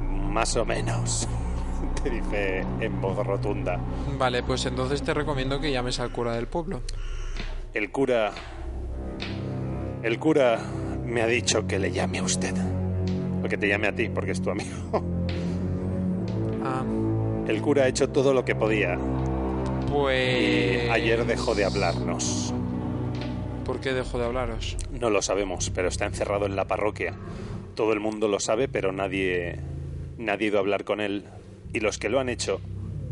[0.02, 1.28] Más o menos,
[2.04, 3.80] te dice en voz rotunda.
[4.18, 6.82] Vale, pues entonces te recomiendo que llames al cura del pueblo.
[7.76, 8.32] El cura...
[10.02, 10.60] El cura
[11.10, 12.54] me ha dicho que le llame a usted.
[13.44, 15.04] O que te llame a ti, porque es tu amigo.
[16.64, 16.84] Ah,
[17.48, 18.98] El cura ha hecho todo lo que podía
[19.90, 20.90] y pues...
[20.92, 22.54] ayer dejó de hablarnos.
[23.66, 24.78] ¿Por qué dejó de hablaros?
[24.92, 27.14] No lo sabemos, pero está encerrado en la parroquia.
[27.76, 29.58] Todo el mundo lo sabe, pero nadie,
[30.18, 31.26] nadie ha ido a hablar con él.
[31.74, 32.60] Y los que lo han hecho,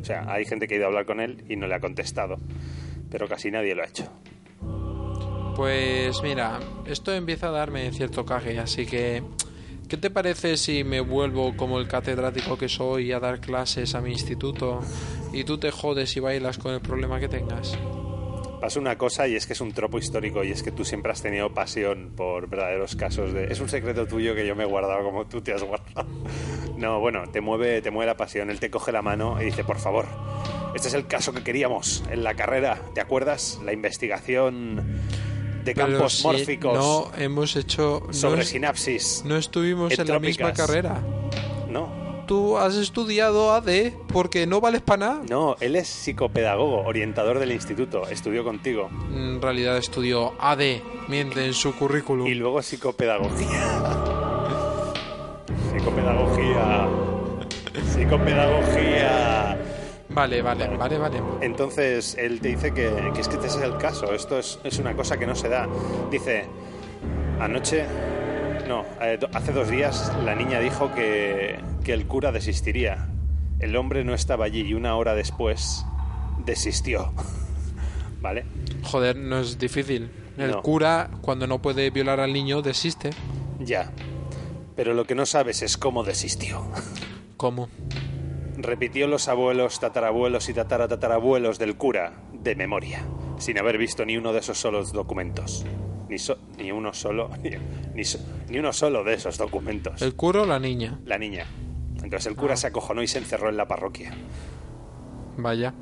[0.01, 1.79] o sea, hay gente que ha ido a hablar con él y no le ha
[1.79, 2.37] contestado,
[3.09, 4.09] pero casi nadie lo ha hecho.
[5.57, 9.23] Pues mira, esto empieza a darme cierto caje, así que...
[9.89, 14.01] ¿Qué te parece si me vuelvo como el catedrático que soy a dar clases a
[14.01, 14.81] mi instituto
[15.33, 17.75] y tú te jodes y bailas con el problema que tengas?
[18.61, 21.11] Pasa una cosa y es que es un tropo histórico y es que tú siempre
[21.11, 23.45] has tenido pasión por verdaderos casos de...
[23.45, 26.07] Es un secreto tuyo que yo me he guardado como tú te has guardado.
[26.77, 28.51] No, bueno, te mueve, te mueve la pasión.
[28.51, 30.05] Él te coge la mano y dice, por favor,
[30.75, 32.79] este es el caso que queríamos en la carrera.
[32.93, 33.59] ¿Te acuerdas?
[33.65, 34.99] La investigación
[35.67, 38.03] de campos si mórficos No hemos hecho.
[38.07, 39.23] no sobre es- sinapsis.
[39.25, 41.01] No estuvimos en la misma carrera.
[41.69, 45.21] No, Tú has estudiado AD porque no vales para nada.
[45.29, 48.89] no, él es psicopedagogo, orientador del instituto, estudió contigo.
[49.15, 52.27] En realidad estudió AD, miente en su currículum.
[52.27, 53.47] Y luego psicopedagogía.
[55.71, 56.87] psicopedagogía.
[57.93, 59.57] Psicopedagogía.
[60.17, 61.21] Vale, vale, vale, vale.
[61.41, 64.79] Entonces él te dice que, que es que este es el caso, esto es, es
[64.79, 65.67] una cosa que no se da.
[66.09, 66.45] Dice,
[67.39, 67.85] anoche,
[68.67, 73.09] no, eh, hace dos días la niña dijo que, que el cura desistiría.
[73.59, 75.85] El hombre no estaba allí y una hora después
[76.47, 77.13] desistió.
[78.19, 78.43] ¿Vale?
[78.81, 80.09] Joder, no es difícil.
[80.35, 80.61] El No.
[80.63, 83.11] cura, cuando no puede violar al niño, desiste.
[83.59, 83.91] Ya.
[84.75, 86.65] Pero lo que no sabes es cómo desistió.
[87.37, 87.69] ¿Cómo?
[88.57, 93.05] Repitió los abuelos, tatarabuelos y tataratatarabuelos del cura de memoria,
[93.37, 95.63] sin haber visto ni uno de esos solos documentos.
[96.09, 97.51] Ni, so- ni uno solo, ni,
[97.93, 100.01] ni so- ni uno solo de esos documentos.
[100.01, 100.99] ¿El cura o la niña?
[101.05, 101.45] La niña.
[102.03, 102.57] Entonces el cura Ah.
[102.57, 104.13] se acojonó y se encerró en la parroquia.
[105.37, 105.73] Vaya.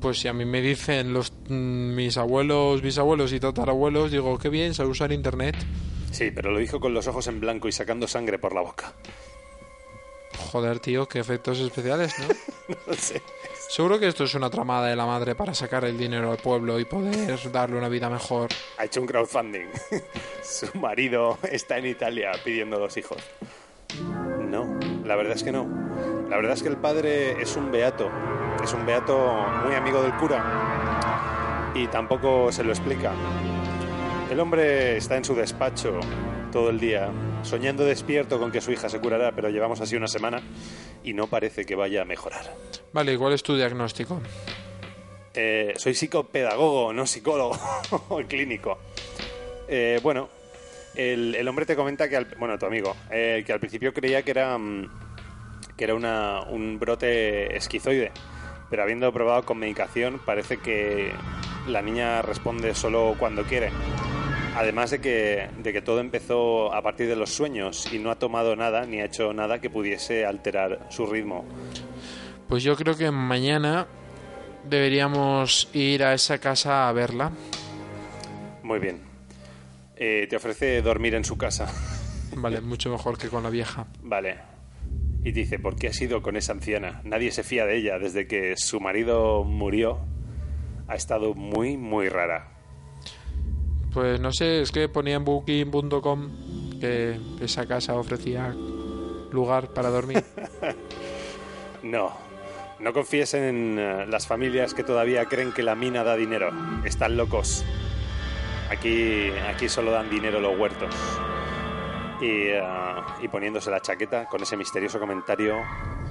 [0.00, 4.48] Pues si a mí me dicen los mm, mis abuelos, bisabuelos y tatarabuelos, digo, qué
[4.48, 5.54] bien, sabe usar internet.
[6.10, 8.94] Sí, pero lo dijo con los ojos en blanco y sacando sangre por la boca.
[10.50, 12.26] Joder, tío, qué efectos especiales, ¿no?
[12.86, 13.22] No sé.
[13.68, 16.78] Seguro que esto es una tramada de la madre para sacar el dinero al pueblo
[16.78, 18.50] y poder darle una vida mejor.
[18.78, 19.66] Ha hecho un crowdfunding.
[20.42, 23.18] Su marido está en Italia pidiendo dos hijos.
[24.48, 25.66] No, la verdad es que no.
[26.28, 28.10] La verdad es que el padre es un beato.
[28.62, 31.72] Es un beato muy amigo del cura.
[31.74, 33.12] Y tampoco se lo explica.
[34.30, 35.98] El hombre está en su despacho
[36.52, 37.10] todo el día,
[37.42, 40.40] soñando despierto con que su hija se curará, pero llevamos así una semana
[41.02, 42.54] y no parece que vaya a mejorar.
[42.92, 44.20] Vale, ¿y ¿cuál es tu diagnóstico?
[45.34, 47.58] Eh, soy psicopedagogo, no psicólogo
[48.28, 48.78] clínico.
[49.66, 50.28] Eh, bueno,
[50.94, 54.22] el, el hombre te comenta que, al, bueno, tu amigo, eh, que al principio creía
[54.22, 54.90] que era, mm,
[55.76, 58.12] que era una, un brote esquizoide,
[58.68, 61.12] pero habiendo probado con medicación parece que
[61.66, 63.70] la niña responde solo cuando quiere.
[64.54, 68.18] Además de que, de que todo empezó a partir de los sueños y no ha
[68.18, 71.44] tomado nada ni ha hecho nada que pudiese alterar su ritmo.
[72.48, 73.86] Pues yo creo que mañana
[74.68, 77.32] deberíamos ir a esa casa a verla.
[78.62, 79.00] Muy bien.
[79.96, 81.66] Eh, te ofrece dormir en su casa.
[82.36, 83.86] Vale, mucho mejor que con la vieja.
[84.02, 84.38] Vale.
[85.24, 87.00] Y dice, ¿por qué has ido con esa anciana?
[87.04, 87.98] Nadie se fía de ella.
[87.98, 90.00] Desde que su marido murió,
[90.88, 92.51] ha estado muy, muy rara.
[93.92, 96.30] Pues no sé, es que ponía en booking.com
[96.80, 98.54] que esa casa ofrecía
[99.30, 100.24] lugar para dormir.
[101.82, 102.12] No,
[102.78, 106.50] no confíes en eh, las familias que todavía creen que la mina da dinero.
[106.84, 107.64] Están locos.
[108.70, 110.94] Aquí, aquí solo dan dinero los huertos.
[112.20, 112.62] Y, eh,
[113.20, 115.56] y poniéndose la chaqueta, con ese misterioso comentario,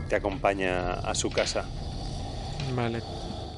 [0.09, 1.65] te acompaña a su casa.
[2.75, 3.01] Vale.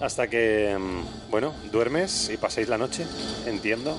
[0.01, 3.05] Hasta que, mm, bueno, duermes y pasáis la noche,
[3.45, 3.97] entiendo.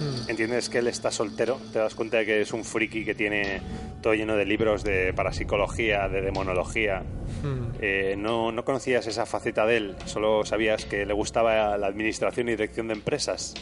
[0.00, 0.30] Hmm.
[0.30, 3.60] Entiendes que él está soltero, te das cuenta de que es un friki que tiene
[4.00, 7.02] todo lleno de libros de parapsicología, de demonología.
[7.42, 7.72] Hmm.
[7.80, 12.48] Eh, no, no conocías esa faceta de él, solo sabías que le gustaba la administración
[12.48, 13.54] y dirección de empresas.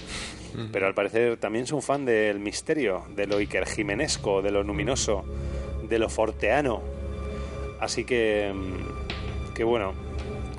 [0.72, 4.62] Pero al parecer también es un fan del misterio, de lo Iker Jimenesco, de lo
[4.62, 5.22] luminoso,
[5.86, 6.80] de lo forteano.
[7.78, 9.92] Así que, mm, que bueno,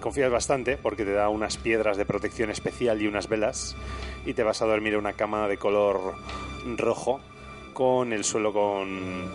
[0.08, 3.76] confías bastante porque te da unas piedras de protección especial y unas velas
[4.26, 6.16] y te vas a dormir en una cama de color
[6.78, 7.20] rojo
[7.74, 9.30] con el suelo con,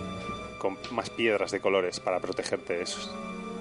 [0.59, 2.81] con más piedras de colores para protegerte.
[2.81, 3.11] Es,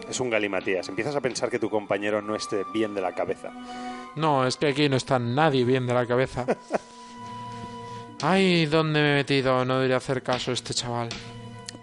[0.10, 0.88] es un galimatías.
[0.88, 3.52] Empiezas a pensar que tu compañero no esté bien de la cabeza.
[4.16, 6.46] No, es que aquí no está nadie bien de la cabeza.
[8.22, 9.66] Ay, ¿dónde me he metido?
[9.66, 11.10] No debería hacer caso a este chaval.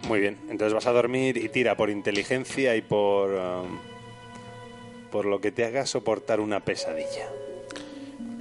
[0.07, 3.29] Muy bien, entonces vas a dormir y tira por inteligencia y por...
[3.29, 3.88] um,
[5.11, 7.29] por lo que te haga soportar una pesadilla.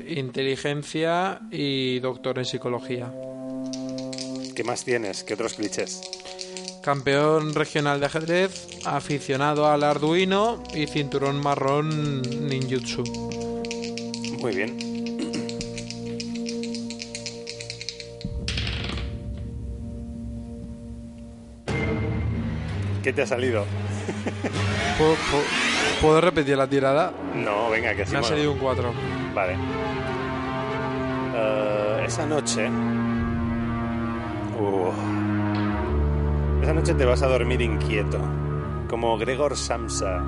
[0.08, 3.14] Inteligencia y doctor en psicología.
[4.56, 5.24] ¿Qué más tienes?
[5.24, 6.02] ¿Qué otros clichés?
[6.82, 13.04] Campeón regional de ajedrez, aficionado al arduino y cinturón marrón ninjutsu.
[14.40, 14.78] Muy bien.
[23.04, 23.66] ¿Qué te ha salido?
[26.02, 27.12] ¿Puedo, repetir la tirada?
[27.34, 28.12] No, venga, que sí.
[28.14, 28.94] Me ha salido un 4.
[29.34, 29.58] Vale.
[31.36, 32.70] Eh, esa noche.
[34.60, 34.92] Uh,
[36.62, 38.20] esa noche te vas a dormir inquieto,
[38.90, 40.24] como Gregor Samsa.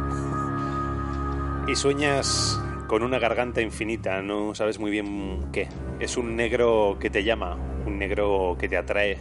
[1.68, 5.68] Y sueñas con una garganta infinita, no sabes muy bien qué.
[6.00, 9.18] Es un negro que te llama, un negro que te atrae,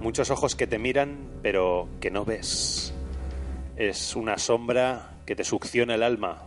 [0.00, 2.94] muchos ojos que te miran, pero que no ves.
[3.76, 6.38] Es una sombra que te succiona el alma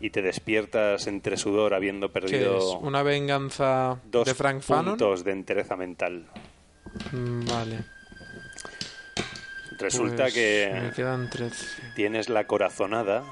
[0.00, 2.64] y te despiertas entre sudor habiendo ¿Qué perdido es?
[2.80, 4.92] ¿Una venganza dos de Frank Fanon?
[4.96, 6.24] puntos de entereza mental.
[7.12, 7.78] Mm, Vale.
[9.78, 11.66] Resulta Pues que Me quedan 13.
[11.94, 13.22] tienes la corazonada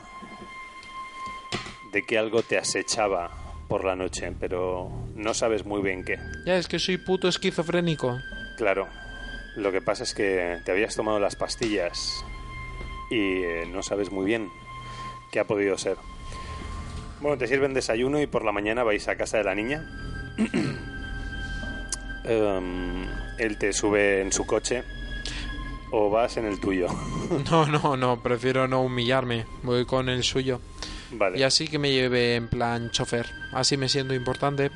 [1.94, 3.30] de que algo te acechaba
[3.70, 6.18] por la noche, pero no sabes muy bien qué.
[6.44, 8.18] Ya, es que soy puto esquizofrénico.
[8.58, 8.86] Claro,
[9.56, 12.22] lo que pasa es que te habías tomado las pastillas
[13.10, 14.50] y eh, no sabes muy bien
[15.30, 15.96] qué ha podido ser.
[17.20, 19.84] Bueno, te sirven desayuno y por la mañana vais a casa de la niña.
[22.22, 23.06] Em,
[23.38, 24.84] él te sube en su coche
[25.90, 26.86] o vas en el tuyo.
[27.50, 29.46] No, no, no, prefiero no humillarme.
[29.62, 30.60] Voy con el suyo.
[31.12, 31.38] vale.
[31.38, 33.26] Y así que me lleve en plan chofer.
[33.52, 34.70] Así me siento importante.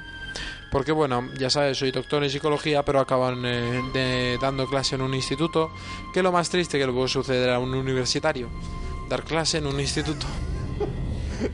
[0.70, 5.03] Porque bueno, ya sabes, soy doctor en psicología, pero acaban eh, de- dando clase en
[5.03, 5.70] un instituto.
[6.12, 8.49] Que es lo más triste que le puede suceder a un universitario.
[9.09, 10.27] Dar clase en un instituto.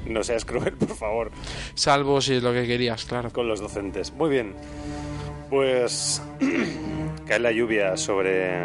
[0.07, 1.31] No seas cruel, por favor.
[1.75, 3.31] Salvo si es lo que querías, claro.
[3.33, 4.13] con los docentes.
[4.13, 4.55] Muy bien.
[5.49, 6.23] Pues
[7.27, 8.63] cae la lluvia sobre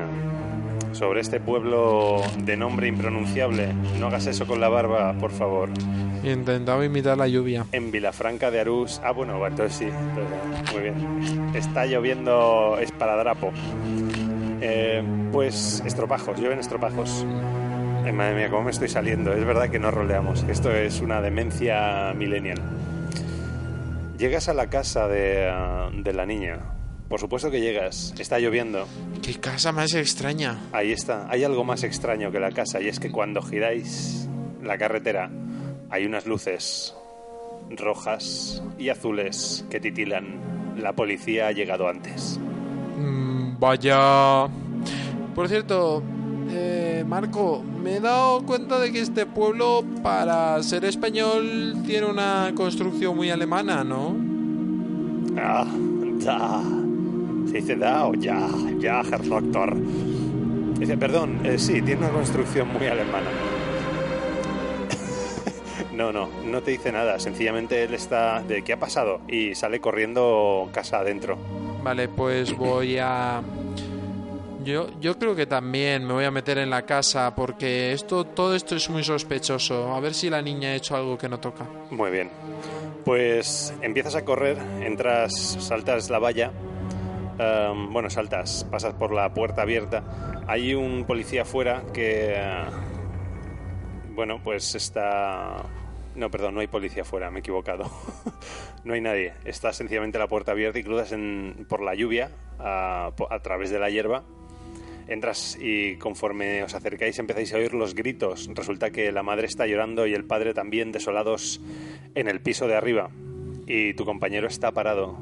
[0.92, 3.74] sobre este pueblo de nombre impronunciable.
[4.00, 5.70] No hagas eso con la barba, por favor.
[6.26, 7.66] Intentaba imitar la lluvia.
[7.72, 9.00] En Vilafranca de Arús.
[9.04, 9.86] Ah, bueno, entonces sí.
[9.86, 11.56] entonces, muy bien.
[11.56, 13.52] Está lloviendo esparadrapo.
[14.62, 17.26] Eh, pues estropajos, llueven estropajos.
[18.04, 19.34] Ay, madre mía, cómo me estoy saliendo.
[19.34, 20.44] Es verdad que no roleamos.
[20.50, 22.60] Esto es una demencia millennial.
[24.18, 26.60] Llegas a la casa de, ah, de la niña.
[27.08, 28.16] Por supuesto que llegas.
[28.18, 28.88] Está lloviendo.
[29.22, 30.58] Qué casa más extraña.
[30.72, 31.28] Ahí está.
[31.30, 34.28] Hay algo más extraño que la casa y es que cuando giráis
[34.64, 35.30] la carretera
[35.90, 36.96] hay unas luces
[37.70, 40.76] rojas y azules que titilan.
[40.78, 42.40] La policía ha llegado antes.
[42.98, 44.48] Mm, vaya.
[45.34, 46.04] Por cierto,
[46.50, 52.52] eh, Marco, me he dado cuenta de que este pueblo, para ser español, tiene una
[52.56, 54.16] construcción muy alemana, ¿no?
[55.38, 55.66] Ah,
[56.24, 56.62] da.
[57.48, 58.48] ¿Se dice da o ya?
[58.80, 59.76] Ya, Herr Doctor.
[60.80, 63.30] Dice, perdón, eh, sí, tiene una construcción muy alemana.
[65.96, 67.20] No, no, no te dice nada.
[67.20, 71.38] Sencillamente él está de qué ha pasado y sale corriendo casa adentro.
[71.84, 73.42] Vale, pues voy a...
[74.64, 78.56] Yo, yo creo que también me voy a meter en la casa porque esto, todo
[78.56, 79.94] esto es muy sospechoso.
[79.94, 81.66] A ver si la niña ha hecho algo que no toca.
[81.92, 82.32] Muy bien.
[83.06, 86.52] Pues empiezas a correr, entras, saltas la valla.
[87.38, 90.44] em, bueno, saltas, pasas por la puerta abierta.
[90.48, 92.34] Hay un policía afuera que.
[92.36, 92.64] eh,
[94.16, 95.64] bueno, pues está.
[96.16, 97.92] No, perdón, no hay policía afuera, me he equivocado.
[98.86, 99.34] no hay nadie.
[99.44, 103.12] Está sencillamente la puerta abierta y cruzas en- por la lluvia a,
[103.44, 104.24] través de la hierba.
[105.08, 108.50] Entras y conforme os acercáis empezáis a oír los gritos.
[108.56, 111.62] Resulta que la madre está llorando y el padre también desolados
[112.16, 113.10] en el piso de arriba.
[113.68, 115.18] Y tu compañero está parado,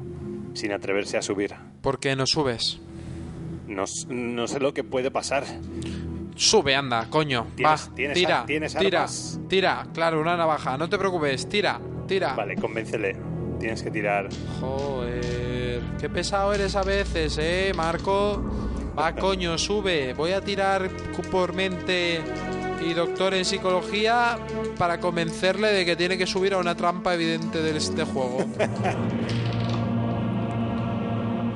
[0.54, 1.54] sin atreverse a subir.
[1.82, 2.80] ¿Por qué no subes?
[3.66, 5.44] No sé lo que puede pasar.
[6.36, 7.46] Sube, anda, coño.
[7.56, 9.06] ¿Tienes- Va, tienes tira, tienes tira,
[9.48, 9.86] tira.
[9.94, 10.76] Claro, una navaja.
[10.76, 12.34] No te preocupes, tira, tira.
[12.34, 13.16] Vale, convéncele.
[13.60, 14.28] Tienes que tirar.
[14.60, 18.42] Joder, qué pesado eres a veces, ¿eh, Marco?
[18.98, 20.12] Va, coño, sube.
[20.14, 20.88] Voy a tirar
[21.30, 22.20] por mente
[22.84, 24.36] y doctor en psicología
[24.76, 28.38] para convencerle de que tiene que subir a una trampa evidente de este juego.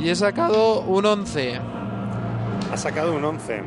[0.01, 1.61] Y he sacado un 11.
[2.73, 3.62] Ha sacado un 11.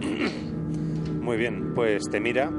[1.20, 2.50] Muy bien, pues te mira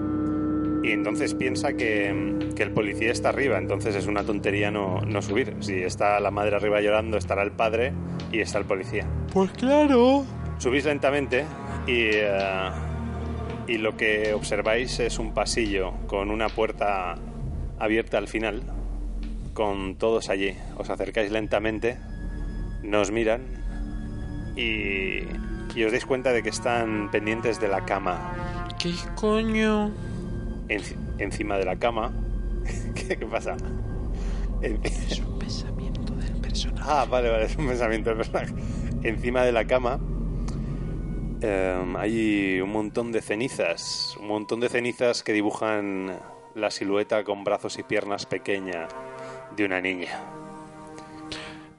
[0.84, 5.22] y entonces piensa que, que el policía está arriba, entonces es una tontería no, no
[5.22, 5.56] subir.
[5.60, 7.94] Si está la madre arriba llorando, estará el padre
[8.32, 9.08] y está el policía.
[9.32, 10.26] Pues claro.
[10.58, 11.46] Subís lentamente
[11.86, 12.70] y, eh,
[13.68, 17.16] y lo que observáis es un pasillo con una puerta
[17.78, 18.64] abierta al final,
[19.54, 20.56] con todos allí.
[20.78, 21.98] Os acercáis lentamente,
[22.82, 23.44] nos miran
[24.56, 25.22] y,
[25.76, 28.68] y os dais cuenta de que están pendientes de la cama.
[28.80, 29.89] ¿Qué coño?
[30.68, 32.12] Enci- encima de la cama.
[32.95, 33.56] ¿Qué, qué pasa?
[34.62, 36.84] Es un pensamiento del personaje.
[36.88, 38.54] Ah, vale, vale, es un pensamiento del personaje.
[39.04, 40.00] Encima de la cama
[41.41, 46.16] em, hay un montón de cenizas, un montón de cenizas que dibujan
[46.54, 48.88] la silueta con brazos y piernas pequeña
[49.56, 50.20] de una niña.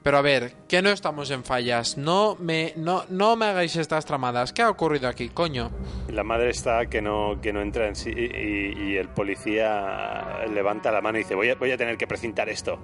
[0.03, 1.97] Pero a ver, que no estamos en fallas.
[1.97, 4.51] No me, no, no me hagáis estas tramadas.
[4.51, 5.71] ¿Qué ha ocurrido aquí, coño?
[6.09, 11.01] La madre está que no, que no entra en sí y, el policía levanta la
[11.01, 12.77] mano y dice, voy a, voy a tener que precintar esto.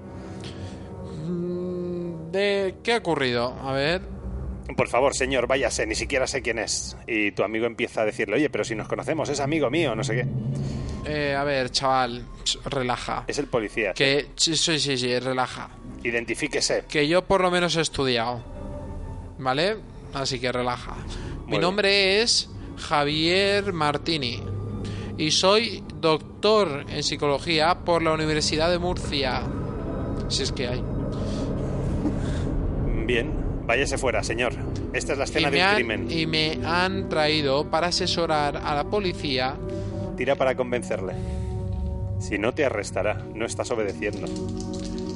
[1.25, 3.53] Mm, ¿De qué ha ocurrido?
[3.61, 4.01] A ver.
[4.77, 6.95] Por favor, señor, váyase, ni siquiera sé quién es.
[7.05, 10.03] Y tu amigo empieza a decirle, oye, pero si nos conocemos, es amigo mío, no
[10.03, 10.27] sé qué.
[11.05, 13.25] Eh, a ver, chaval, ch, relaja.
[13.27, 13.93] Es el policía.
[13.93, 15.69] Que sí, sí, sí, relaja.
[16.03, 16.85] Identifíquese.
[16.87, 18.41] Que yo por lo menos he estudiado.
[19.37, 19.77] ¿Vale?
[20.13, 20.95] Así que relaja.
[21.45, 21.61] Mi bien.
[21.61, 24.41] nombre es Javier Martini.
[25.17, 29.41] Y soy doctor en psicología por la Universidad de Murcia.
[30.29, 30.83] Si es que hay.
[33.05, 33.33] Bien,
[33.65, 34.53] váyase fuera, señor.
[34.93, 36.11] Esta es la escena me, de un han, crimen.
[36.11, 39.55] y me han traído para asesorar a la policía.
[40.15, 41.13] Tira para convencerle.
[42.19, 43.15] Si no, te arrestará.
[43.33, 44.27] No estás obedeciendo.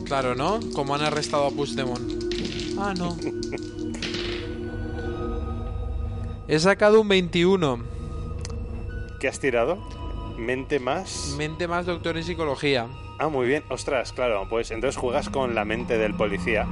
[0.05, 0.59] Claro, ¿no?
[0.73, 2.23] Como han arrestado a Puigdemont.
[2.77, 3.15] Ah, no.
[6.47, 7.79] He sacado un 21.
[9.19, 9.77] ¿Qué has tirado?
[10.37, 11.35] Mente más.
[11.37, 12.87] Mente más doctor en psicología.
[13.19, 13.63] Ah, muy bien.
[13.69, 14.47] Ostras, claro.
[14.49, 16.67] Pues entonces juegas con la mente del policía.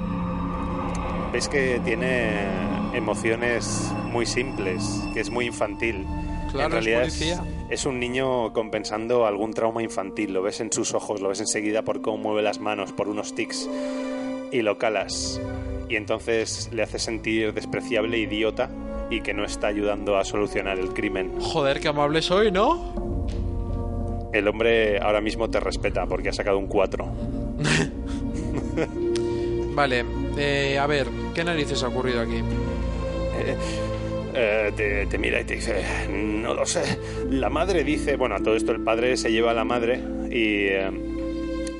[1.31, 2.45] Ves que tiene
[2.93, 6.05] emociones muy simples, que es muy infantil.
[6.51, 7.35] Claro, en realidad es policía.
[7.35, 10.33] es un niño compensando algún trauma infantil.
[10.33, 13.33] Lo ves en sus ojos, lo ves enseguida por cómo mueve las manos, por unos
[13.33, 13.69] tics.
[14.51, 15.39] Y lo calas.
[15.87, 18.69] Y entonces le hace sentir despreciable, idiota
[19.09, 21.39] y que no está ayudando a solucionar el crimen.
[21.39, 23.27] Joder, qué amable soy, ¿no?
[24.33, 27.05] El hombre ahora mismo te respeta porque ha sacado un 4.
[29.75, 30.05] Vale,
[30.37, 32.37] eh, a ver, ¿qué narices ha ocurrido aquí?
[32.37, 33.55] Eh,
[34.31, 36.81] te, te mira y te dice, no lo sé.
[37.29, 40.67] La madre dice, bueno, a todo esto el padre se lleva a la madre y,
[40.67, 40.91] eh,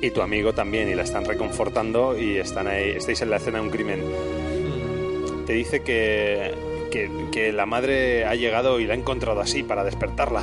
[0.00, 3.58] y tu amigo también y la están reconfortando y están ahí, estáis en la escena
[3.58, 4.02] de un crimen.
[5.46, 6.52] Te dice que,
[6.90, 10.42] que, que la madre ha llegado y la ha encontrado así para despertarla.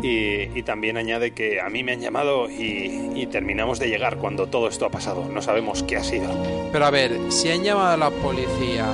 [0.00, 4.18] Y, y también añade que a mí me han llamado y, y terminamos de llegar
[4.18, 5.24] cuando todo esto ha pasado.
[5.28, 6.30] No sabemos qué ha sido.
[6.70, 8.86] Pero a ver, si han llamado a la policía,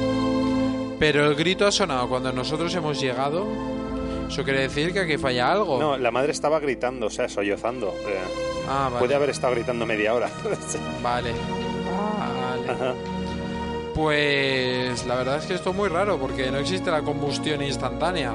[1.06, 3.46] pero el grito ha sonado cuando nosotros hemos llegado,
[4.26, 5.78] eso quiere decir que aquí falla algo.
[5.78, 7.88] No, la madre estaba gritando, o sea, sollozando.
[7.88, 8.22] Eh,
[8.66, 9.00] ah, vale.
[9.00, 10.30] Puede haber estado gritando media hora.
[11.02, 11.32] Vale.
[11.92, 12.70] Vale.
[12.70, 12.94] Ajá.
[13.94, 18.32] Pues la verdad es que esto es muy raro porque no existe la combustión instantánea.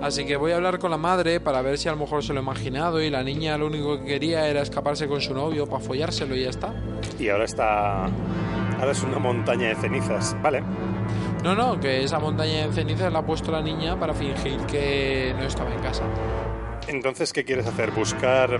[0.00, 2.32] Así que voy a hablar con la madre para ver si a lo mejor se
[2.32, 5.66] lo ha imaginado y la niña lo único que quería era escaparse con su novio
[5.66, 6.72] para follárselo y ya está.
[7.18, 8.04] Y ahora está.
[8.04, 10.34] Ahora es una montaña de cenizas.
[10.40, 10.62] Vale.
[11.42, 15.34] No, no, que esa montaña de cenizas la ha puesto la niña para fingir que
[15.38, 16.02] no estaba en casa.
[16.88, 17.90] Entonces, ¿qué quieres hacer?
[17.92, 18.58] ¿Buscar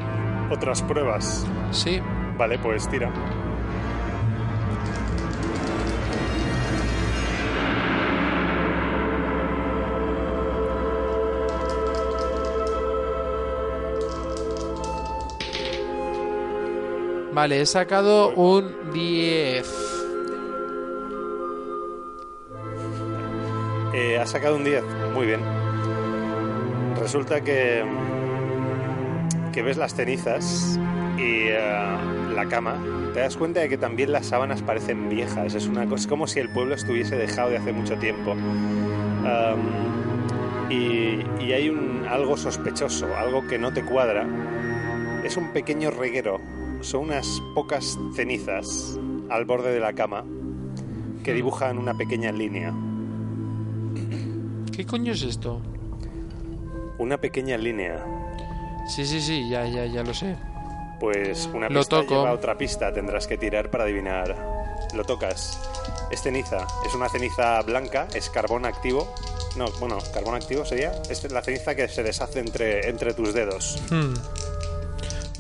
[0.51, 1.47] otras pruebas?
[1.71, 2.01] Sí,
[2.37, 3.11] Vale, pues tira.
[17.33, 19.88] vale, he sacado un 10.
[24.01, 24.85] Eh, has sacado un 10.
[25.13, 25.41] Muy bien.
[27.01, 27.83] Resulta que.
[29.57, 30.79] ves las cenizas
[31.19, 31.59] y eh,
[32.33, 32.77] la cama.
[33.13, 35.57] Te das cuenta de que también las sábanas parecen viejas.
[35.57, 38.37] Es una es como si el pueblo estuviese dejado de hace mucho tiempo.
[40.71, 44.25] Y, hay algo sospechoso, algo que no te cuadra.
[45.25, 46.41] Es un pequeño reguero.
[46.83, 48.97] Son unas pocas cenizas
[49.29, 50.25] al borde de la cama
[51.25, 52.73] que dibujan una pequeña línea.
[54.79, 55.61] ¿Qué coño es esto?
[56.99, 57.99] Una pequeña línea.
[58.87, 60.37] Sí, sí, sí, ya, ya, ya lo sé.
[61.01, 62.15] Pues una Lo pista toco.
[62.15, 62.93] lleva a otra pista.
[62.93, 64.37] Tendrás que tirar para adivinar.
[64.95, 65.59] Lo tocas.
[66.13, 66.65] Es ceniza.
[66.87, 68.07] Es una ceniza blanca.
[68.15, 69.13] Es carbón activo.
[69.57, 70.93] No, bueno, carbón activo sería.
[71.11, 73.83] Es la ceniza que se deshace entre, entre tus dedos.
[73.91, 74.15] Hmm.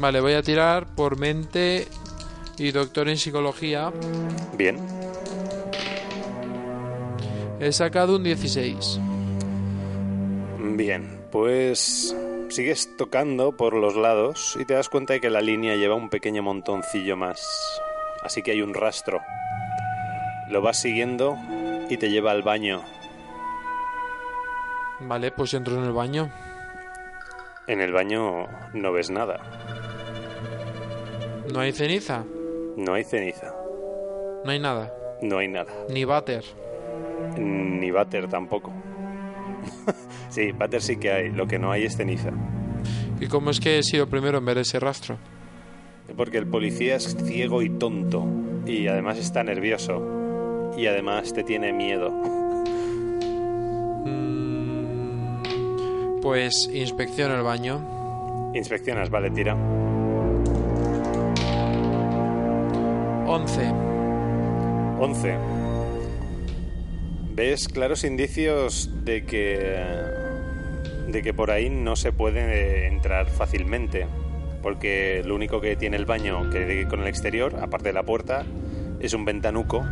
[0.01, 1.87] Vale, voy a tirar por mente
[2.57, 3.93] y doctor en psicología.
[4.57, 4.79] Bien.
[7.61, 8.99] He sacado un 16.
[10.79, 11.25] Bien.
[11.33, 12.17] Pues
[12.51, 16.09] sigues tocando por los lados y te das cuenta de que la línea lleva un
[16.09, 17.41] pequeño montoncillo más.
[18.23, 19.21] Así que hay un rastro.
[20.49, 21.37] Lo vas siguiendo
[21.91, 22.81] y te lleva al baño.
[25.01, 26.31] Vale, pues entro en el baño.
[27.67, 29.41] En el baño no ves nada.
[31.53, 32.25] No hay ceniza,
[32.77, 33.53] No hay ceniza.
[34.45, 34.95] no hay nada.
[35.23, 35.73] No hay nada.
[35.89, 36.45] Ni váter.
[37.37, 38.73] Ni váter tampoco.
[40.31, 41.31] sí, váter sí que hay.
[41.31, 42.31] Lo que no hay es ceniza.
[43.21, 45.19] ¿Y cómo es que he sido primero en ver ese rastro?
[46.17, 48.27] Porque el policía es ciego y tonto.
[48.67, 50.73] Y además está nervioso.
[50.77, 52.11] Y además te tiene miedo.
[54.05, 55.41] Mm,
[56.23, 58.53] pues inspecciona el baño.
[58.55, 59.57] Inspeccionas, vale, tira.
[63.27, 63.73] 11.
[65.01, 65.58] 11.
[67.39, 69.77] Ves claros indicios de que
[71.07, 74.07] de que por ahí no se puede entrar fácilmente,
[74.61, 78.45] porque lo único que tiene el baño que con el exterior, aparte de la puerta,
[78.99, 79.87] es un ventanuco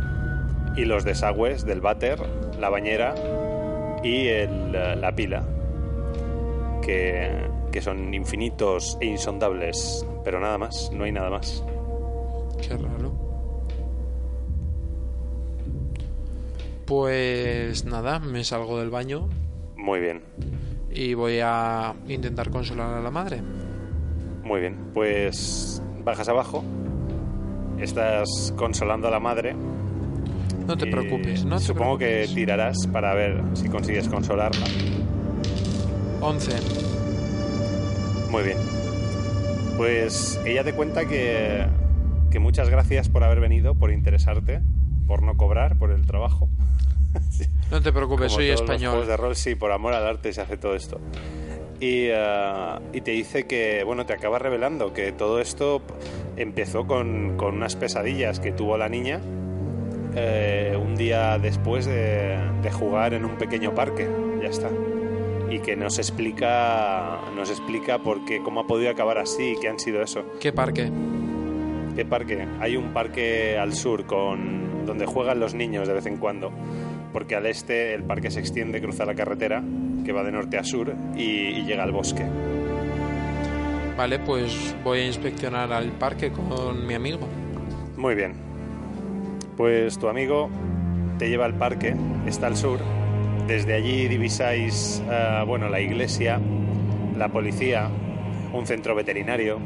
[0.75, 2.19] y los desagües del váter,
[2.59, 3.15] la bañera
[4.03, 5.43] y el- la pila,
[6.81, 7.31] que,
[7.71, 11.63] que son infinitos e insondables, pero nada más, no hay nada más.
[12.61, 13.16] Qué raro.
[16.87, 19.27] Pues nada, me salgo del baño
[19.75, 20.21] Muy bien,
[20.89, 23.41] y voy a intentar consolar a la madre.
[24.43, 24.77] muy bien.
[24.93, 26.63] Pues bajas abajo,
[27.79, 29.53] estás consolando a la madre.
[30.65, 32.29] No te preocupes, no te Supongo preocupes.
[32.29, 34.65] que tirarás para ver si consigues consolarla.
[36.21, 36.51] 11.
[38.31, 38.57] Muy bien.
[39.77, 41.65] Pues ella te cuenta que,
[42.31, 44.61] que muchas gracias por haber venido, por interesarte,
[45.05, 46.49] por no cobrar, por el trabajo.
[47.71, 48.91] No te preocupes, Como soy todos los español.
[48.91, 50.99] juegos de rol, sí, por amor al arte se hace todo esto.
[51.79, 55.81] Y, eh, y te dice que, bueno, te acaba revelando que todo esto
[56.37, 59.19] empezó con, con unas pesadillas que tuvo la niña
[60.15, 64.07] eh, un día después de, de jugar en un pequeño parque.
[64.41, 64.69] Ya está.
[65.49, 69.79] Y que nos explica, nos explica por qué, cómo ha podido acabar así, qué han
[69.79, 70.23] sido eso.
[70.39, 70.89] ¿Qué parque?
[71.95, 72.47] ¿Qué parque?
[72.59, 76.51] Hay un parque al sur con donde juegan los niños de vez en cuando.
[77.17, 79.63] Porque al este el parque se extiende, cruza la carretera
[80.05, 82.23] que va de norte a sur y, y llega al bosque.
[83.97, 87.27] Vale, pues voy a inspeccionar al parque con mi amigo.
[87.97, 88.33] Muy bien.
[89.57, 90.51] Pues tu amigo
[91.17, 91.95] te lleva al parque,
[92.27, 92.81] está al sur.
[93.47, 96.39] Desde allí divisáis, eh, bueno, la iglesia,
[97.17, 97.89] la policía,
[98.53, 99.57] un centro veterinario.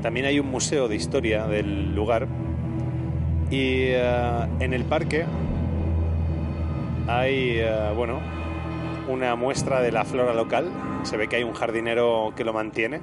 [0.00, 2.26] También hay un museo de historia del lugar.
[3.50, 5.26] Y eh, en el parque
[7.08, 8.20] hay, eh, bueno,
[9.08, 10.70] una muestra de la flora local.
[11.02, 13.00] Se ve que hay un jardinero que lo mantiene.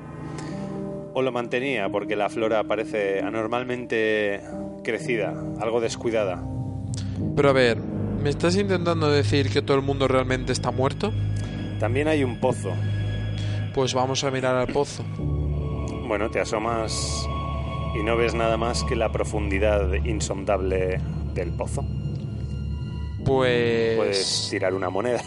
[1.13, 4.41] O lo mantenía porque la flora parece anormalmente
[4.83, 6.43] crecida, algo descuidada.
[7.35, 11.13] Pero a ver, ¿me estás intentando decir que todo el mundo realmente está muerto?
[11.79, 12.71] También hay un pozo.
[13.73, 15.03] Pues vamos a mirar al pozo.
[16.07, 17.27] Bueno, te asomas
[17.97, 20.99] y no ves nada más que la profundidad insondable
[21.33, 21.85] del pozo.
[23.25, 25.21] Pues Puedes tirar una moneda.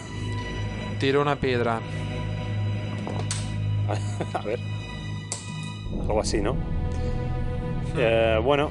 [1.00, 1.80] tiro una piedra.
[4.34, 4.60] A ver.
[6.00, 6.56] Algo así, ¿no?
[7.96, 8.70] Eh, bueno.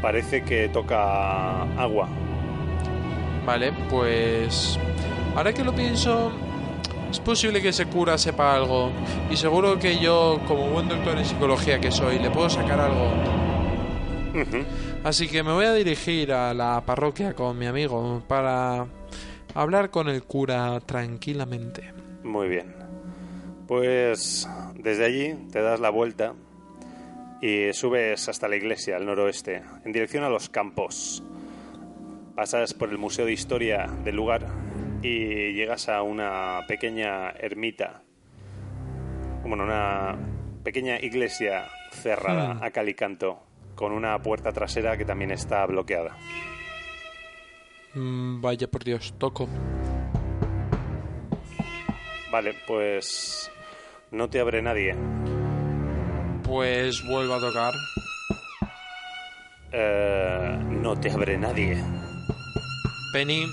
[0.00, 2.08] Parece que toca agua.
[3.44, 4.78] Vale, pues
[5.36, 6.32] ahora que lo pienso,
[7.10, 8.90] es posible que ese cura sepa algo
[9.30, 13.10] y seguro que yo, como buen doctor en psicología que soy, le puedo sacar algo.
[15.02, 18.86] Así que me voy a dirigir a la parroquia con mi amigo para
[19.54, 21.92] hablar con el cura tranquilamente.
[22.22, 22.74] Muy bien.
[23.66, 26.34] Pues desde allí te das la vuelta
[27.40, 31.22] y subes hasta la iglesia al noroeste, en dirección a los campos.
[32.34, 34.46] Pasas por el Museo de Historia del lugar
[35.02, 38.02] y llegas a una pequeña ermita,
[39.44, 40.18] bueno, una
[40.62, 42.62] pequeña iglesia cerrada Hmm.
[42.62, 43.42] a cal y canto,
[43.80, 46.14] con una puerta trasera que también está bloqueada.
[47.94, 49.48] Mm, vaya por Dios, toco.
[52.30, 53.50] Vale, pues
[54.10, 54.94] no te abre nadie.
[56.44, 57.72] Pues vuelvo a tocar.
[59.72, 61.82] Eh, no te abre nadie.
[63.14, 63.46] Penny,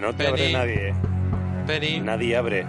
[0.00, 0.28] No te Penny.
[0.30, 0.94] abre nadie.
[1.66, 2.00] Penny.
[2.00, 2.66] Nadie abre.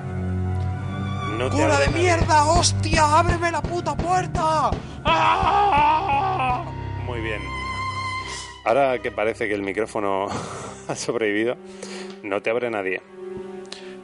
[1.37, 2.01] No te ¡Cura de nadie.
[2.03, 2.45] mierda!
[2.45, 3.19] ¡Hostia!
[3.19, 4.71] ¡Ábreme la puta puerta!
[5.03, 6.63] ¡Ah!
[7.05, 7.41] Muy bien.
[8.65, 10.27] Ahora que parece que el micrófono
[10.87, 11.55] ha sobrevivido,
[12.23, 13.01] no te abre nadie.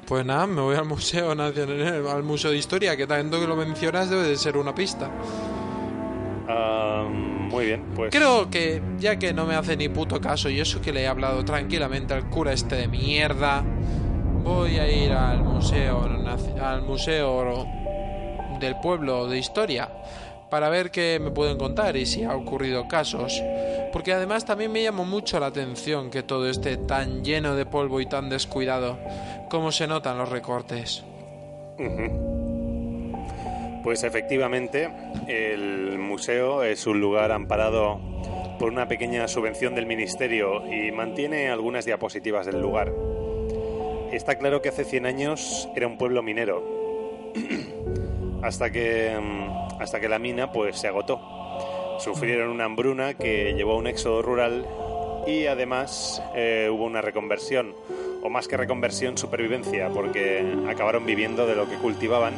[0.06, 3.56] Pues nada, me voy al Museo Nacional, al Museo de Historia, que tanto que lo
[3.56, 5.10] mencionas debe de ser una pista.
[6.48, 8.12] Ah, muy bien, pues.
[8.12, 11.08] Creo que, ya que no me hace ni puto caso y eso que le he
[11.08, 13.64] hablado tranquilamente al cura este de mierda,
[14.50, 16.02] voy a ir al museo,
[16.60, 17.68] al museo
[18.60, 19.90] del pueblo de historia
[20.50, 23.44] para ver qué me pueden contar y si ha ocurrido casos.
[23.94, 28.02] Porque además también me llamó mucho la atención que todo esté tan lleno de polvo
[28.02, 28.98] y tan descuidado,
[29.50, 31.04] como se notan los recortes.
[33.84, 34.90] Pues efectivamente,
[35.28, 38.00] el museo es un lugar amparado
[38.58, 42.92] por una pequeña subvención del ministerio y mantiene algunas diapositivas del lugar.
[44.12, 46.64] Está claro que hace 100 años era un pueblo minero,
[48.42, 51.22] hasta que, mm, hasta que la mina pues se agotó.
[52.00, 54.66] Sufrieron una hambruna que llevó a un éxodo rural
[55.28, 57.76] y además eh, hubo una reconversión,
[58.24, 62.34] o más que reconversión, supervivencia, porque acabaron viviendo de lo que cultivaban,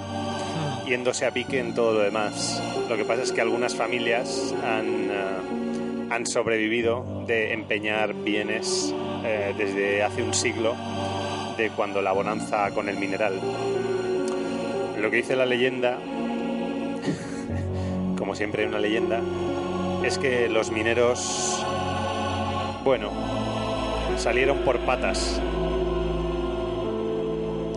[0.86, 2.62] yéndose a pique en todo lo demás.
[2.90, 8.94] Lo que pasa es que algunas familias han, eh, han sobrevivido de empeñar bienes
[9.24, 10.76] eh, desde hace un siglo,
[11.58, 13.40] de cuando la bonanza con el mineral.
[15.00, 15.98] Lo que dice la leyenda,
[18.18, 19.20] como siempre hay una leyenda,
[20.04, 21.66] es que los mineros,
[22.84, 23.12] bueno,
[24.18, 25.42] salieron por patas,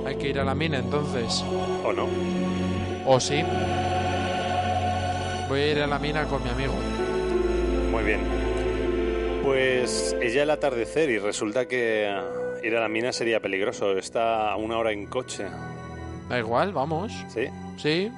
[0.06, 1.42] Hay que ir a la mina entonces.
[1.82, 2.06] ¿o no?
[3.06, 3.42] ¿O sí?
[5.48, 6.74] Voy a ir a la mina con mi amigo.
[7.90, 8.20] Muy bien.
[9.42, 12.10] Pues es ya el atardecer y resulta que
[12.64, 13.96] ir a la mina sería peligroso.
[13.96, 15.46] Está a una hora en coche,
[16.28, 17.12] Da igual, vamos.
[17.28, 17.48] ¿sí?
[17.76, 18.10] Sí.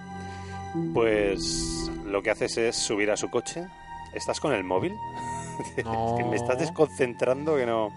[0.94, 3.66] Pues lo que haces es subir a su coche.
[4.14, 4.94] ¿Estás con el móvil?
[5.84, 6.16] No.
[6.18, 7.90] Que me estás desconcentrando que no...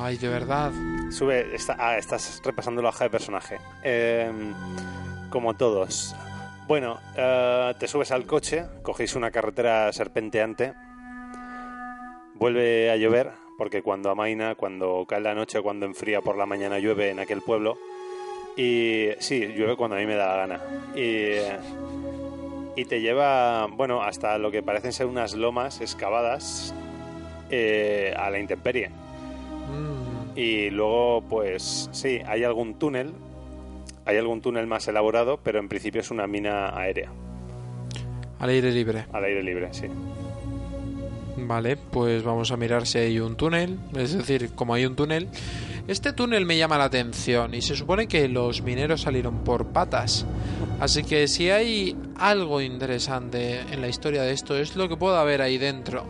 [0.00, 0.72] Ay, de verdad.
[1.10, 3.58] Sube, está, ah, estás repasando la hoja de personaje.
[3.84, 4.32] Eh,
[5.30, 6.16] como todos.
[6.66, 10.74] Bueno, eh, te subes al coche, cogéis una carretera serpenteante,
[12.34, 16.78] vuelve a llover, porque cuando amaina, cuando cae la noche, cuando enfría por la mañana
[16.78, 17.76] llueve en aquel pueblo.
[18.56, 20.60] Y sí, llueve cuando a mí me da la gana.
[20.96, 21.32] Y,
[22.80, 26.72] y te lleva, bueno, hasta lo que parecen ser unas lomas excavadas
[27.50, 28.88] eh, a la intemperie.
[28.88, 33.12] Mm, Y luego, pues sí, hay algún túnel,
[34.04, 37.10] hay algún túnel más elaborado, pero en principio es una mina aérea,
[38.38, 39.04] al aire libre.
[39.12, 39.86] al aire libre, sí.
[41.46, 43.78] Vale, pues vamos a mirar si hay un túnel.
[43.96, 45.28] Es decir, como hay un túnel.
[45.86, 50.26] Este túnel me llama la atención y se supone que los mineros salieron por patas.
[50.80, 55.20] Así que si hay algo interesante en la historia de esto es lo que pueda
[55.20, 56.04] haber ahí dentro.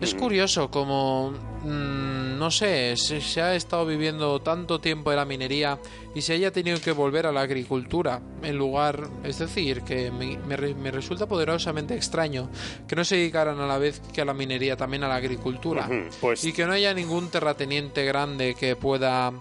[0.00, 0.18] Es Mm.
[0.18, 1.32] curioso como...
[1.66, 5.78] mm, no sé, se, se ha estado viviendo tanto tiempo de la minería
[6.14, 9.08] y se haya tenido que volver a la agricultura en lugar...
[9.24, 12.48] Es decir, que me, me re- me resulta poderosamente extraño
[12.88, 15.88] que no se dedicaran a la vez que a la minería también a la agricultura.
[16.20, 19.32] Pues Y que no haya ningún terrateniente grande que pueda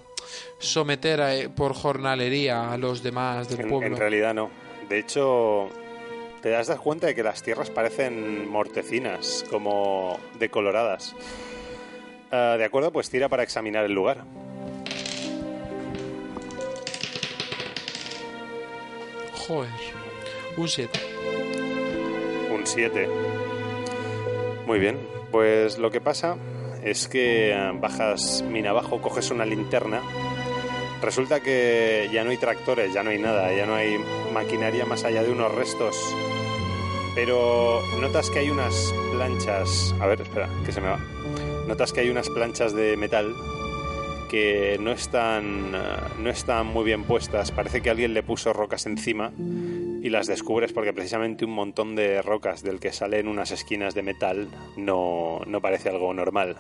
[0.59, 3.88] someter a- por jornalería a los demás del en, pueblo.
[3.88, 4.49] en realidad no.
[4.89, 5.69] De hecho,
[6.41, 11.15] te das cuenta de que las tierras parecen mortecinas, como decoloradas.
[12.38, 14.26] Ah, de acuerdo, pues tira para examinar el lugar.
[19.48, 19.72] Joder.
[20.58, 21.00] Un 7.
[22.54, 23.10] Un 7.
[24.66, 25.00] Muy bien,
[25.32, 26.36] pues lo que pasa
[26.84, 30.02] es que eh, bajas mina abajo, coges una linterna.
[31.02, 33.98] Resulta que ya no hay tractores, ya no hay nada, ya no hay
[34.34, 35.96] maquinaria más allá de unos restos.
[37.16, 39.96] Pero notas que hay unas planchas.
[40.02, 41.00] A ver, espera, que se me va.
[41.68, 43.34] Notas que hay unas planchas de metal
[44.30, 45.80] que no están, eh,
[46.20, 47.51] no están muy bien puestas.
[47.51, 52.22] Parece que alguien le puso rocas encima y las descubres porque precisamente un montón de
[52.22, 54.47] rocas del que salen unas esquinas de metal
[54.78, 56.57] no, no parece algo normal.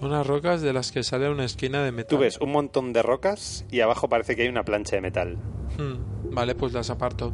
[0.00, 2.10] Unas rocas de las que sale una esquina de metal.
[2.10, 5.36] Tú ves un montón de rocas y abajo parece que hay una plancha de metal.
[5.76, 7.32] Hmm, Vale, pues las aparto.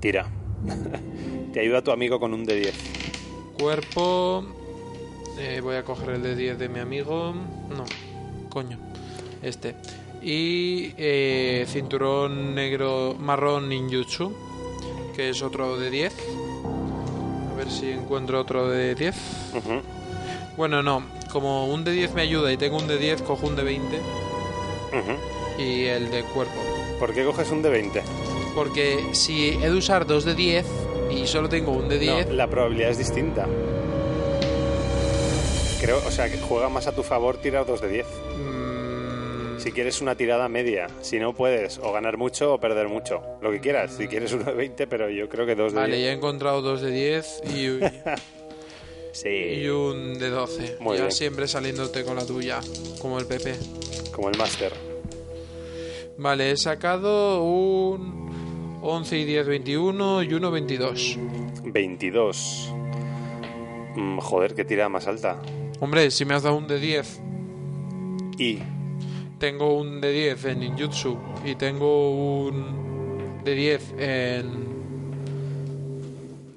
[0.00, 0.26] Tira.
[1.52, 2.72] Te ayuda tu amigo con un D10.
[3.60, 4.44] Cuerpo.
[5.38, 7.34] Eh, voy a coger el de 10 de mi amigo.
[7.76, 7.84] No,
[8.50, 8.78] coño.
[9.42, 9.74] Este.
[10.22, 14.32] Y eh, cinturón negro marrón ninjutsu.
[15.14, 16.14] Que es otro de 10.
[17.52, 19.14] A ver si encuentro otro de 10.
[19.56, 19.80] Ujú.
[20.56, 21.02] Bueno, no.
[21.32, 23.96] Como un de 10 me ayuda y tengo un de 10, cojo un de 20
[23.96, 25.62] Ujú.
[25.62, 26.54] y el de cuerpo.
[27.00, 28.00] ¿Por qué coges un D20?
[28.54, 30.64] Porque si he de usar dos de 10
[31.10, 33.48] y solo tengo un de 10, No, la probabilidad es distinta.
[35.84, 38.06] Creo, o sea, que juega más a tu favor tirar dos de 10.
[38.38, 43.22] mm, Si quieres una tirada media, si no puedes o ganar mucho o perder mucho.
[43.42, 45.96] Lo que quieras, si quieres uno de 20, pero yo creo que dos de Vale,
[45.96, 46.04] 10.
[46.06, 47.80] ya he encontrado dos de 10 y,
[49.12, 50.76] Sí, y un de 12.
[50.80, 51.12] Muy ya bien.
[51.12, 52.60] siempre saliéndote con la tuya,
[53.00, 53.54] como el PP.
[54.12, 54.72] como el máster.
[56.16, 61.18] Vale, he sacado un 11 y 10, 21 y uno 22.
[61.64, 62.72] 22.
[63.96, 65.40] Mm, joder, qué tirada más alta.
[65.84, 67.20] Hombre, si me has dado un de 10,
[68.38, 68.58] Y
[69.38, 74.64] tengo un de 10 en ninjutsu y tengo un de 10 en...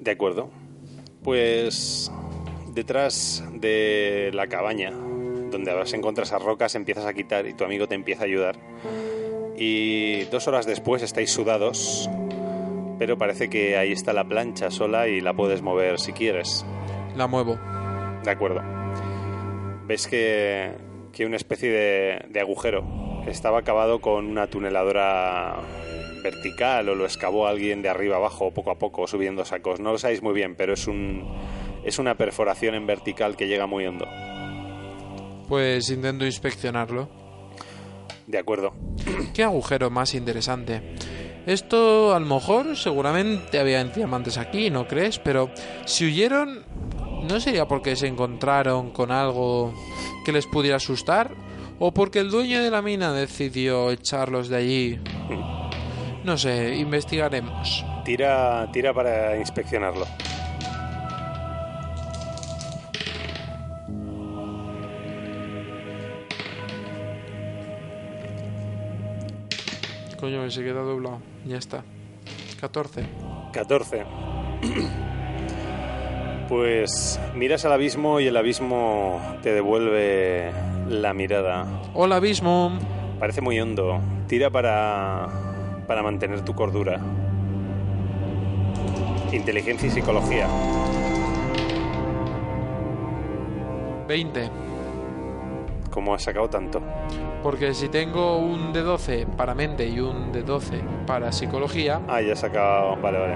[0.00, 0.48] De acuerdo.
[1.22, 2.10] Pues
[2.72, 7.64] detrás de la cabaña, donde vas a encontrar esas rocas, empiezas a quitar y tu
[7.64, 8.56] amigo te empieza a ayudar.
[9.58, 12.08] Y dos horas después estáis sudados,
[12.98, 16.64] pero parece que ahí está la plancha sola y la puedes mover si quieres.
[17.14, 17.58] La muevo.
[18.24, 18.78] De acuerdo.
[19.88, 20.70] Ves que,
[21.12, 22.84] que una especie de, de agujero
[23.26, 25.56] estaba acabado con una tuneladora
[26.22, 29.80] vertical o lo excavó alguien de arriba abajo poco a poco subiendo sacos.
[29.80, 31.26] No lo sabéis muy bien, pero es un
[31.84, 34.06] es una perforación en vertical que llega muy hondo.
[35.48, 37.08] Pues intento inspeccionarlo.
[38.26, 38.74] De acuerdo.
[39.32, 40.82] ¿Qué agujero más interesante?
[41.46, 45.18] Esto a lo mejor seguramente había diamantes aquí, ¿no crees?
[45.18, 45.50] Pero
[45.86, 46.62] si huyeron,
[47.22, 49.72] ¿no sería porque se encontraron con algo
[50.24, 51.34] que les pudiera asustar?
[51.78, 55.00] ¿O porque el dueño de la mina decidió echarlos de allí?
[56.24, 57.84] No sé, investigaremos.
[58.04, 60.06] Tira, tira para inspeccionarlo.
[70.18, 71.20] Coño, se queda doblado.
[71.46, 71.84] Ya está.
[72.60, 73.06] 14.
[73.52, 74.04] 14.
[76.48, 80.50] Pues miras al abismo y el abismo te devuelve
[80.88, 81.66] la mirada.
[81.94, 82.72] Hola, abismo.
[83.20, 84.00] Parece muy hondo.
[84.28, 85.28] Tira para,
[85.86, 87.00] para mantener tu cordura.
[89.32, 90.46] Inteligencia y psicología.
[94.08, 94.50] 20.
[95.90, 96.80] ¿Cómo has sacado tanto?
[97.42, 102.22] Porque si tengo un de 12 para mente y un de 12 para psicología, Ah,
[102.22, 102.96] ya has sacado...
[103.02, 103.34] Vale, vale.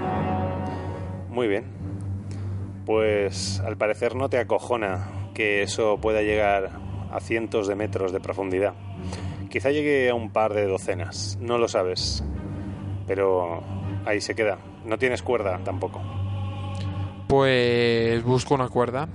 [1.29, 1.82] Muy bien.
[2.85, 6.71] Pues al parecer no te acojona que eso pueda llegar
[7.11, 8.73] a cientos de metros de profundidad.
[9.49, 12.23] Quizá llegue a un par de docenas, no lo sabes.
[13.07, 13.61] Pero
[14.05, 14.57] ahí se queda.
[14.85, 16.01] No tienes cuerda tampoco.
[17.27, 19.07] pues busco una cuerda.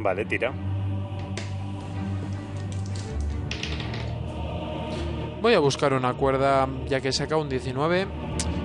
[0.00, 0.52] Vale, tira.
[5.40, 8.06] Voy a buscar una cuerda, ya que he sacado un 19.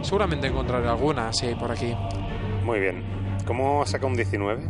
[0.01, 1.93] Seguramente encontraré alguna, si hay por aquí.
[2.63, 3.16] Muy bien.
[3.47, 4.61] ¿Cómo sacado un 19?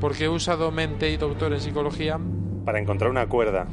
[0.00, 2.18] Porque he usado mente y doctor en psicología.
[2.64, 3.66] Para encontrar una cuerda.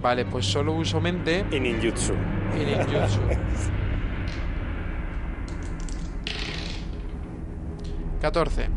[0.00, 2.12] Vale, pues solo uso mente Y ninjutsu.
[2.54, 3.20] y ninjutsu.
[8.20, 8.68] 14.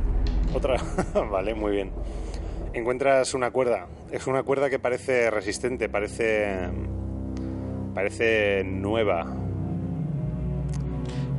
[0.54, 0.78] Otra.
[1.32, 1.92] vale, muy bien.
[2.74, 3.88] Encuentras una cuerda.
[4.12, 6.70] Es una cuerda que parece resistente, parece.
[7.94, 9.26] parece nueva.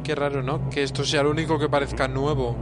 [0.04, 0.70] Qué raro, ¿no?
[0.70, 2.56] Que esto sea lo único que parezca nuevo.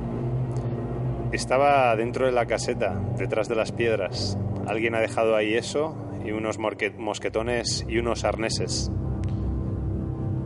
[1.33, 4.39] Estaba dentro de la caseta, detrás de las piedras.
[4.67, 8.91] Alguien ha dejado ahí eso y unos mosquetones y unos arneses.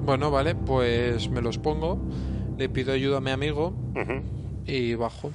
[0.05, 1.99] Bueno, vale, pues me los pongo.
[2.59, 3.75] Le pido ayuda a mi amigo
[4.67, 5.31] y bajo.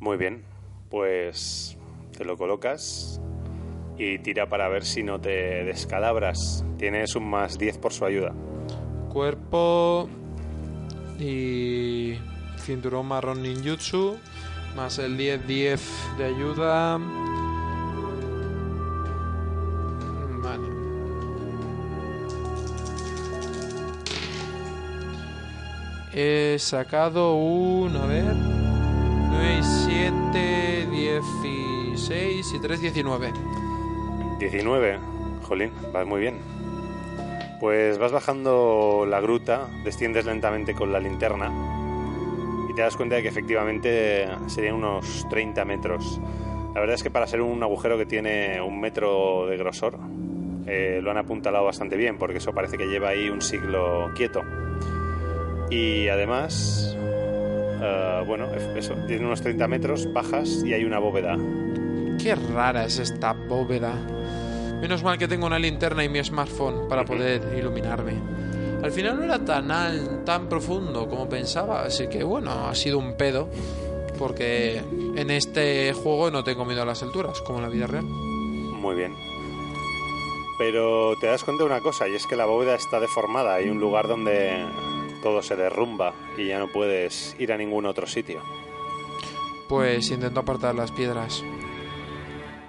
[0.00, 0.42] Muy bien.
[0.90, 1.78] Pues
[2.16, 3.20] te lo colocas
[3.96, 6.64] y tira para ver si no te descalabras.
[6.78, 8.34] Tienes un más 10 por su ayuda.
[9.08, 10.08] Cuerpo
[11.18, 12.14] y
[12.58, 14.16] cinturón marrón ninjutsu
[14.74, 15.80] más el 10-10
[16.18, 16.98] de ayuda.
[20.42, 20.68] Vale.
[26.12, 33.32] He sacado un, a ver, 9 y 7, 16 y 3, 19.
[34.38, 34.98] 19.
[35.42, 36.38] Jolín, vas muy bien.
[37.60, 41.79] Pues vas bajando la gruta, desciendes lentamente con la linterna
[42.80, 46.18] te das cuenta de que efectivamente serían unos 30 metros.
[46.72, 49.98] La verdad es que para ser un agujero que tiene un metro de grosor,
[50.66, 54.40] eh, lo han apuntalado bastante bien, porque eso parece que lleva ahí un siglo quieto.
[55.68, 61.36] Y además, eh, bueno, eso, tiene unos 30 metros, bajas y hay una bóveda.
[62.18, 63.92] Qué rara es esta bóveda.
[64.80, 68.39] Menos mal que tengo una linterna y mi smartphone para poder iluminarme.
[68.82, 73.16] Al final no era tan tan profundo como pensaba, así que bueno, ha sido un
[73.16, 73.48] pedo.
[74.18, 74.82] Porque
[75.16, 78.04] en este juego no tengo miedo a las alturas, como en la vida real.
[78.04, 79.14] Muy bien.
[80.58, 83.54] Pero te das cuenta de una cosa, y es que la bóveda está deformada.
[83.54, 84.66] Hay un lugar donde
[85.22, 88.42] todo se derrumba y ya no puedes ir a ningún otro sitio.
[89.70, 91.42] Pues intento apartar las piedras.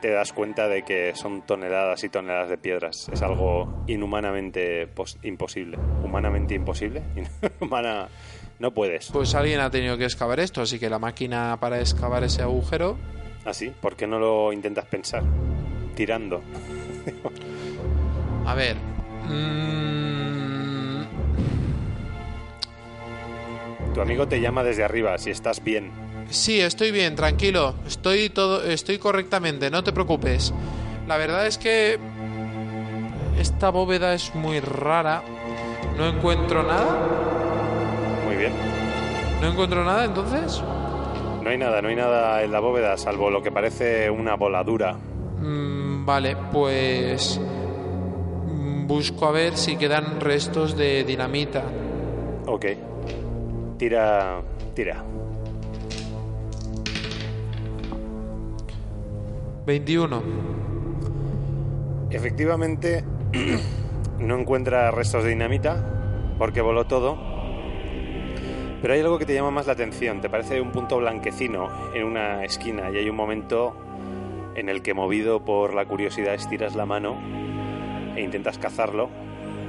[0.01, 3.07] Te das cuenta de que son toneladas y toneladas de piedras.
[3.13, 5.77] Es algo inhumanamente pos- imposible.
[6.03, 7.03] ¿Humanamente imposible?
[7.59, 8.07] Humana...
[8.59, 9.09] No puedes.
[9.11, 12.95] Pues alguien ha tenido que excavar esto, así que la máquina para excavar ese agujero.
[13.43, 13.71] ¿Así?
[13.81, 15.23] ¿Por qué no lo intentas pensar?
[15.95, 16.43] Tirando.
[18.45, 18.75] A ver.
[19.27, 21.01] mm,
[23.95, 25.89] Tu amigo te llama desde arriba, si estás bien.
[26.29, 27.75] Sí, estoy bien, tranquilo.
[27.85, 30.53] Estoy todo, estoy correctamente, no te preocupes.
[31.07, 31.99] La verdad es que
[33.39, 35.23] esta bóveda es muy rara.
[35.97, 36.97] No encuentro nada.
[38.25, 38.53] Muy bien.
[39.41, 40.61] No encuentro nada, entonces.
[41.43, 44.93] No hay nada, no hay nada en la bóveda, salvo lo que parece una voladura.
[44.93, 47.39] Mm, vale, pues
[48.91, 51.63] busco a ver si quedan restos de dinamita.
[52.45, 52.65] Ok.
[53.77, 54.41] Tira.
[54.75, 55.03] Tira.
[59.71, 60.21] 21.
[62.09, 63.05] Efectivamente,
[64.19, 67.17] no encuentra restos de dinamita porque voló todo.
[68.81, 70.19] Pero hay algo que te llama más la atención.
[70.19, 73.73] Te parece un punto blanquecino en una esquina y hay un momento
[74.55, 77.17] en el que movido por la curiosidad estiras la mano
[78.17, 79.09] e intentas cazarlo.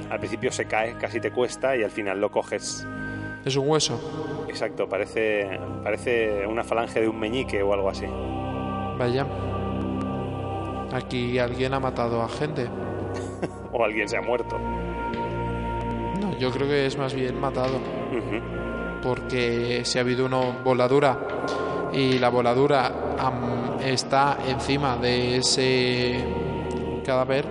[0.09, 2.85] Al principio se cae, casi te cuesta y al final lo coges.
[3.45, 4.45] Es un hueso.
[4.49, 8.05] Exacto, parece, parece una falange de un meñique o algo así.
[8.97, 9.25] Vaya.
[10.93, 12.67] Aquí alguien ha matado a gente.
[13.75, 14.59] O alguien se ha muerto.
[16.21, 17.79] No, yo creo que es más bien matado.
[19.01, 21.17] Porque si ha habido una voladura
[21.91, 22.91] y la voladura
[23.83, 26.23] está encima de ese
[27.03, 27.47] cadáver,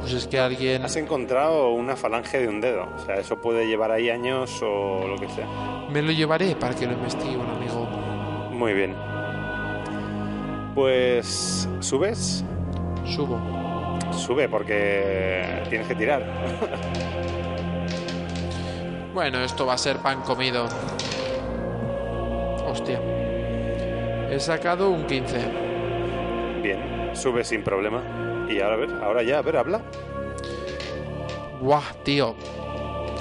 [0.00, 0.84] pues es que alguien...
[0.84, 2.86] Has encontrado una falange de un dedo.
[2.94, 5.46] O sea, eso puede llevar ahí años o lo que sea.
[5.90, 7.84] Me lo llevaré para que lo investigue un amigo.
[8.52, 8.94] Muy bien.
[10.74, 12.44] Pues subes,
[13.08, 13.40] Subo.
[14.12, 16.22] sube porque tienes que tirar.
[19.14, 20.66] Bueno, esto va a ser pan comido.
[22.64, 23.00] Hostia.
[24.30, 25.38] He sacado un 15.
[26.62, 28.02] Bien, sube sin problema.
[28.48, 29.80] Y ahora a ver, ahora ya, a ver, habla.
[31.60, 32.36] Buah, tío.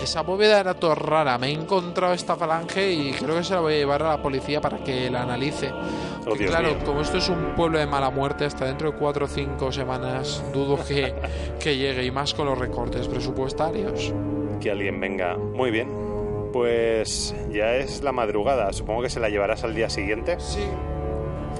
[0.01, 1.37] Esa bóveda era todo rara.
[1.37, 4.21] Me he encontrado esta falange y creo que se la voy a llevar a la
[4.21, 5.71] policía para que la analice.
[6.25, 6.79] Oh, Que claro, mío.
[6.85, 10.43] como esto es un pueblo de mala muerte, hasta dentro de 4 o 5 semanas
[10.53, 11.13] dudo que,
[11.59, 14.13] que llegue y más con los recortes presupuestarios.
[14.61, 15.35] Que alguien venga.
[15.37, 15.89] Muy bien.
[16.53, 18.71] Pues ya es la madrugada.
[18.73, 20.39] Supongo que se la llevarás al día siguiente.
[20.39, 20.63] Sí.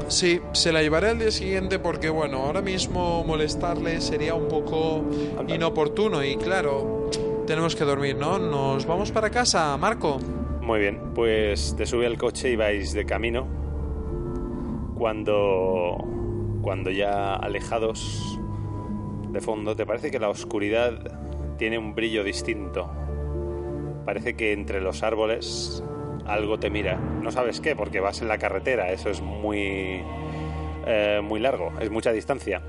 [0.08, 5.04] Sí, se la llevaré al día siguiente porque, bueno, ahora mismo molestarle sería un poco
[5.38, 5.54] Anda.
[5.56, 7.10] inoportuno y claro,
[7.48, 8.38] tenemos que dormir, ¿no?
[8.38, 10.20] Nos vamos para casa, Marco.
[10.62, 13.48] Muy bien, pues te sube al coche y vais de camino.
[14.96, 15.98] Cuando,
[16.62, 18.38] cuando ya alejados
[19.32, 22.92] de fondo, te parece que la oscuridad tiene un brillo distinto.
[24.06, 25.82] Parece que entre los árboles
[26.26, 26.98] algo te mira.
[26.98, 30.04] No sabes qué, porque vas en la carretera, eso es muy,
[30.86, 32.62] eh, muy largo, es mucha distancia.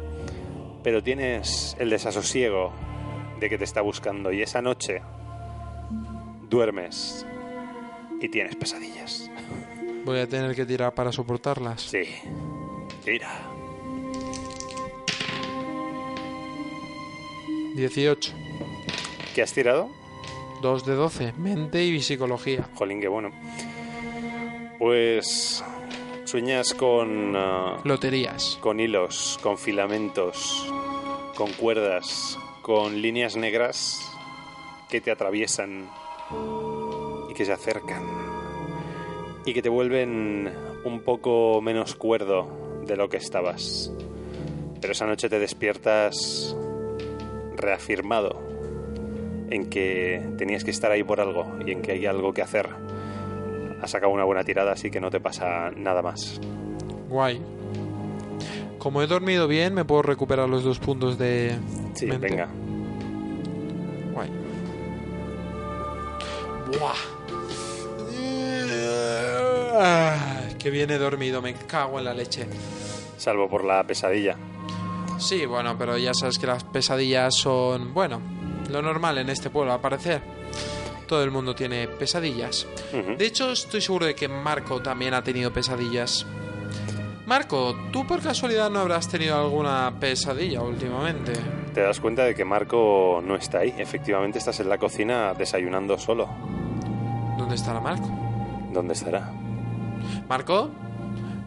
[0.85, 2.73] Pero tienes el desasosiego
[3.39, 5.03] de que te está buscando y esa noche
[6.49, 7.27] duermes
[8.21, 9.31] y tienes pesadillas.
[10.05, 11.83] Voy a tener que tirar para soportarlas.
[11.83, 12.05] Sí.
[13.05, 13.31] Tira.
[17.75, 18.33] 18.
[19.35, 19.89] ¿Qué has tirado?
[20.63, 21.33] 2 de 12.
[21.35, 22.69] Mente y psicología.
[22.75, 23.31] Jolín, qué bueno.
[24.79, 25.63] Pues
[26.25, 28.59] sueñas con, ah, Loterías.
[28.61, 30.73] con hilos, con filamentos,
[31.37, 33.99] con cuerdas, con líneas negras
[34.91, 35.89] que te atraviesan
[37.31, 38.03] y que se acercan
[39.47, 40.53] y que te vuelven
[40.85, 42.47] un poco menos cuerdo
[42.87, 43.91] de lo que estabas.
[44.83, 46.55] Pero esa noche te despiertas
[47.57, 48.39] reafirmado
[49.49, 52.69] en que tenías que estar ahí por algo y en que hay algo que hacer.
[53.81, 56.39] Has sacado una buena tirada, así que no te pasa nada más.
[57.09, 57.41] Guay.
[58.79, 61.57] Como he dormido bien, me puedo recuperar los dos puntos de
[61.95, 62.29] Sí, mente.
[62.29, 62.49] venga.
[64.13, 64.31] Guay.
[66.79, 66.95] Buah.
[69.81, 70.17] Ah,
[70.59, 72.47] que viene dormido, me cago en la leche.
[73.17, 74.37] Salvo por la pesadilla.
[75.19, 78.21] Sí, bueno, pero ya sabes que las pesadillas son, bueno,
[78.71, 80.23] lo normal en este pueblo, al parecer.
[81.07, 82.67] Todo el mundo tiene pesadillas.
[82.93, 86.27] De hecho, estoy seguro de que Marco también ha tenido pesadillas.
[87.29, 91.35] Marco, ¿tú por casualidad no habrás tenido alguna pesadilla últimamente?
[91.75, 93.75] Te das cuenta de que Marco no está ahí.
[93.77, 96.27] Efectivamente, estás en la cocina desayunando solo.
[97.37, 98.09] ¿Dónde estará Marco?
[98.73, 99.31] ¿Dónde estará?
[100.27, 100.71] ¿Marco?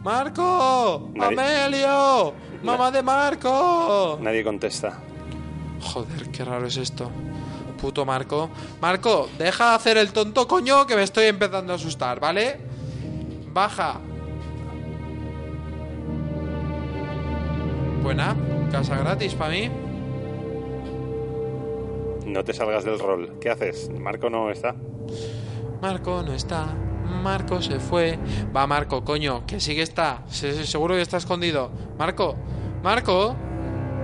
[0.04, 1.10] ¡Marco!
[1.16, 2.34] Nadie- ¡Amelio!
[2.62, 4.20] ¡Mamá de Marco!
[4.22, 5.00] Nadie contesta.
[5.82, 7.10] Joder, qué raro es esto.
[7.82, 8.52] Puto Marco.
[8.80, 12.60] Marco, deja de hacer el tonto coño que me estoy empezando a asustar, ¿vale?
[13.52, 14.00] Baja.
[18.12, 18.36] Buena,
[18.70, 19.72] casa gratis para mí.
[22.26, 23.38] No te salgas del rol.
[23.40, 23.90] ¿Qué haces?
[23.90, 24.76] Marco no está.
[25.82, 26.66] Marco no está.
[27.24, 28.20] Marco se fue.
[28.54, 30.24] Va, Marco, coño, que sí que está.
[30.28, 31.72] Se- se- seguro que está escondido.
[31.98, 32.36] Marco,
[32.84, 33.34] Marco.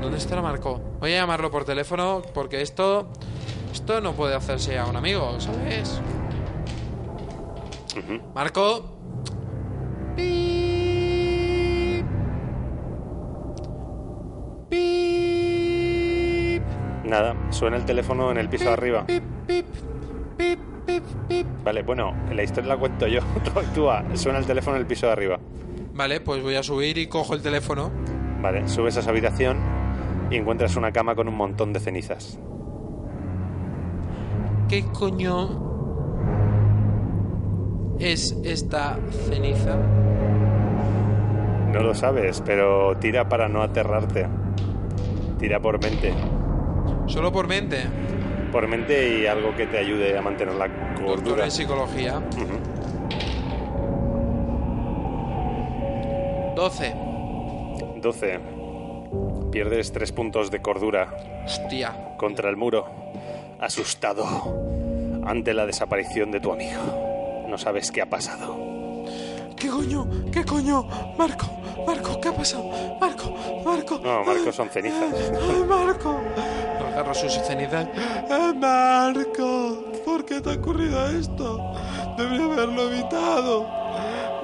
[0.02, 0.80] ¿Dónde estará Marco?
[1.02, 3.10] Voy a llamarlo por teléfono porque esto.
[3.74, 6.00] Esto no puede hacerse a un amigo, ¿sabes?
[8.34, 8.86] Marco.
[17.08, 19.06] Nada, suena el teléfono en el piso de arriba.
[19.06, 19.66] Pip, pip,
[20.38, 21.48] pip, pip, pip.
[21.64, 23.22] Vale, bueno, la historia la cuento yo.
[23.46, 25.40] Tú actúa, suena el teléfono en el piso de arriba.
[25.94, 27.92] Vale, pues voy a subir y cojo el teléfono.
[28.42, 29.58] Vale, subes a esa habitación
[30.30, 32.38] y encuentras una cama con un montón de cenizas.
[34.68, 35.64] ¿Qué coño
[38.00, 39.00] es esta
[39.30, 39.78] ceniza?
[41.72, 44.28] No lo sabes, pero tira para no aterrarte.
[45.40, 46.14] Tira por mente.
[47.08, 47.84] Solo por mente.
[48.52, 51.46] Por mente y algo que te ayude a mantener la Doctora cordura.
[51.46, 52.18] en psicología.
[52.18, 52.60] Ujú.
[56.56, 56.96] 12.
[58.02, 58.40] 12.
[59.52, 61.14] Pierdes tres puntos de cordura
[61.46, 62.16] Hostia.
[62.18, 62.86] contra el muro,
[63.60, 64.26] asustado
[65.26, 67.46] ante la desaparición de tu amigo.
[67.48, 68.56] No sabes qué ha pasado.
[69.58, 70.08] ¿Qué coño?
[70.32, 70.88] ¿Qué coño?
[71.18, 71.48] Marco,
[71.86, 72.70] Marco, ¿qué ha pasado?
[73.02, 73.36] Marco,
[73.66, 74.00] Marco.
[74.04, 75.12] No, Marco, son cenizas.
[75.14, 76.20] ¡Ay, Marco!
[76.88, 77.88] Agarra sus cenizas.
[77.96, 79.84] ¡Eh, Marco!
[80.06, 81.74] ¿Por qué te ha ocurrido esto?
[82.18, 83.68] Debería haberlo evitado.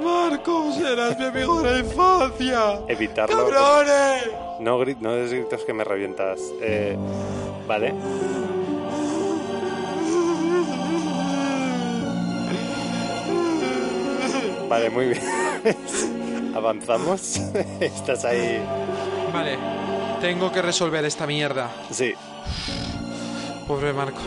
[0.04, 2.80] Marco, serás mi amigo de la infancia.
[2.88, 3.38] Evitarlo.
[3.38, 4.32] ¡Cabrones!
[4.60, 6.40] No, grit, no des gritos que me revientas.
[6.60, 6.98] Eh,
[7.68, 7.94] vale.
[14.74, 15.22] Vale, muy bien.
[16.56, 17.38] Avanzamos.
[17.80, 18.60] Estás ahí.
[19.32, 19.56] Vale,
[20.20, 21.70] tengo que resolver esta mierda.
[21.92, 22.16] Sí.
[23.68, 24.18] Pobre Marco.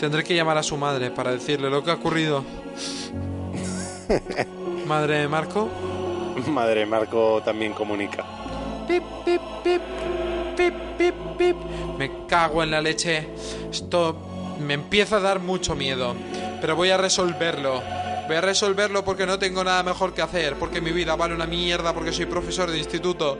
[0.00, 2.42] Tendré que llamar a su madre para decirle lo que ha ocurrido.
[4.86, 5.68] Madre de Marco.
[6.46, 8.24] Madre, Marco también comunica.
[8.88, 9.82] Pip, pip, pip,
[10.56, 11.56] pip, pip, pip.
[11.98, 13.28] Me cago en la leche.
[13.70, 14.16] Esto
[14.66, 16.14] me empieza a dar mucho miedo.
[16.62, 18.03] Pero voy a resolverlo.
[18.26, 20.54] Voy a resolverlo porque no tengo nada mejor que hacer.
[20.54, 21.92] Porque mi vida vale una mierda.
[21.92, 23.38] Porque soy profesor de instituto.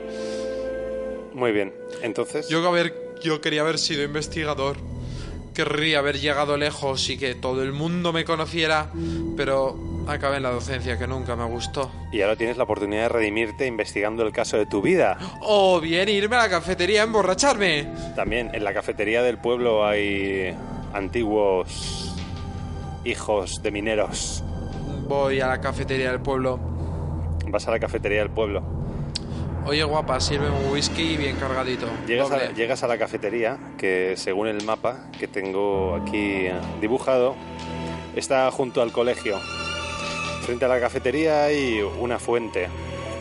[1.33, 1.75] Muy bien.
[2.03, 2.49] Entonces.
[2.49, 4.77] Yo, haber, yo quería haber sido investigador.
[5.55, 8.91] Querría haber llegado lejos y que todo el mundo me conociera.
[9.37, 11.91] Pero acabé en la docencia que nunca me gustó.
[12.13, 15.19] Y ahora tienes la oportunidad de redimirte investigando el caso de tu vida.
[15.41, 17.89] O bien irme a la cafetería a emborracharme.
[18.17, 20.55] También en la cafetería del pueblo hay
[20.93, 22.15] antiguos
[23.05, 24.43] hijos de mineros.
[25.07, 26.59] Voy a la cafetería del pueblo.
[27.49, 28.63] Vas a la cafetería del pueblo.
[29.67, 31.87] Oye, guapa, sírveme un whisky bien cargadito.
[32.07, 37.35] Llegas a, llegas a la cafetería, que según el mapa que tengo aquí eh, dibujado,
[38.17, 39.39] está junto al colegio.
[40.43, 42.69] Frente a la cafetería hay una fuente,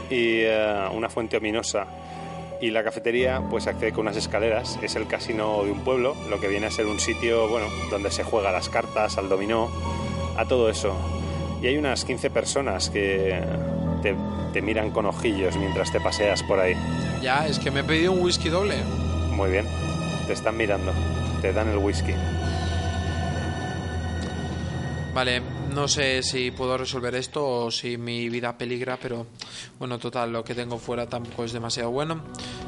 [0.10, 1.88] y eh, una fuente ominosa.
[2.62, 6.40] Y la cafetería pues accede con unas escaleras, es el casino de un pueblo, lo
[6.40, 9.70] que viene a ser un sitio bueno, donde se juega a las cartas, al dominó,
[10.38, 10.96] a todo eso.
[11.64, 13.42] Y hay unas 15 personas que
[14.02, 14.14] te,
[14.52, 16.76] te miran con ojillos mientras te paseas por ahí.
[17.22, 18.76] Ya, es que me he pedido un whisky doble.
[19.32, 19.66] Muy bien.
[20.28, 20.92] Te están mirando.
[21.42, 22.12] Te dan el whisky.
[25.14, 25.42] Vale,
[25.74, 29.28] no sé si puedo resolver esto o si mi vida peligra, pero
[29.80, 32.24] bueno, total, lo que tengo fuera tampoco es demasiado bueno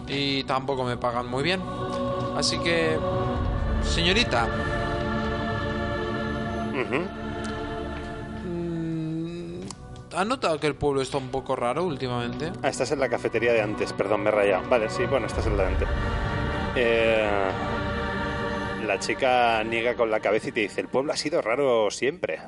[0.08, 1.62] y tampoco me pagan muy bien.
[2.38, 2.98] Así que,
[3.84, 4.48] señorita,
[10.16, 12.52] ¿ha notado que el pueblo está un poco raro últimamente?
[12.62, 13.94] Ah, estás en la cafetería de antes.
[13.94, 14.68] Perdón, me he rayado.
[14.70, 15.88] Vale, sí, bueno, estás en la de antes.
[16.76, 17.30] Eh,
[18.86, 22.40] la chica niega con la cabeza y te dice, el pueblo ha sido raro siempre.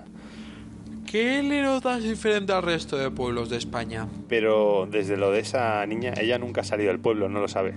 [1.09, 4.07] ¿Qué le notas diferente al resto de pueblos de España?
[4.27, 7.73] Pero desde lo de esa niña, ella nunca ha salido del pueblo, no lo sabe.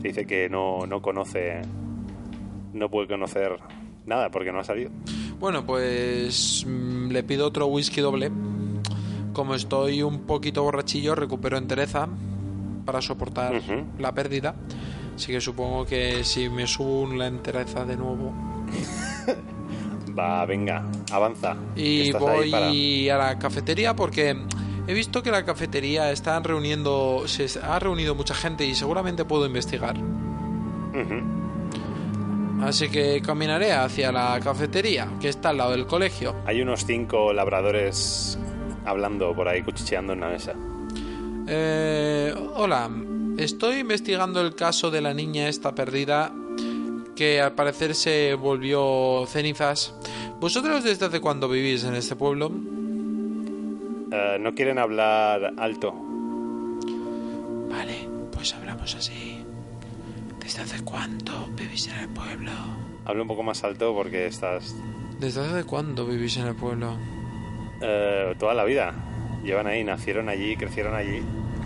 [0.00, 1.62] Dice que no, no conoce,
[2.72, 3.58] no puede conocer
[4.04, 4.90] nada porque no ha salido.
[5.38, 8.30] Bueno, pues mm, le pido otro whisky doble.
[9.32, 12.08] Como estoy un poquito borrachillo, recupero entereza
[12.84, 13.60] para soportar
[13.98, 14.54] la pérdida.
[15.14, 18.32] Así que supongo que si me subo la entereza de nuevo
[20.18, 21.56] Va, venga, avanza.
[21.76, 24.36] y voy para- a la cafetería porque
[24.86, 29.46] he visto que la cafetería está reuniendo, se ha reunido mucha gente y seguramente puedo
[29.46, 29.96] investigar.
[32.62, 36.34] Así que caminaré hacia la cafetería que está al lado del colegio.
[36.46, 38.38] Hay unos cinco labradores
[38.84, 40.54] hablando por ahí, cuchicheando en una mesa.
[41.46, 42.90] Eh, hola,
[43.36, 46.32] estoy investigando el caso de la niña esta perdida
[47.16, 49.94] que al parecer se volvió cenizas.
[50.40, 52.50] ¿Vosotros desde hace cuándo vivís en este pueblo?
[54.12, 55.94] eh, no quieren hablar alto.
[57.70, 59.38] Vale, pues hablamos así.
[60.40, 62.50] ¿Desde hace cuánto vivís en el pueblo?
[63.04, 64.74] Habla un poco más alto porque estás
[65.18, 66.96] ¿Desde hace cuándo vivís en el pueblo?
[67.82, 68.94] Eh, toda la vida.
[69.44, 71.22] Llevan ahí, nacieron allí, crecieron allí.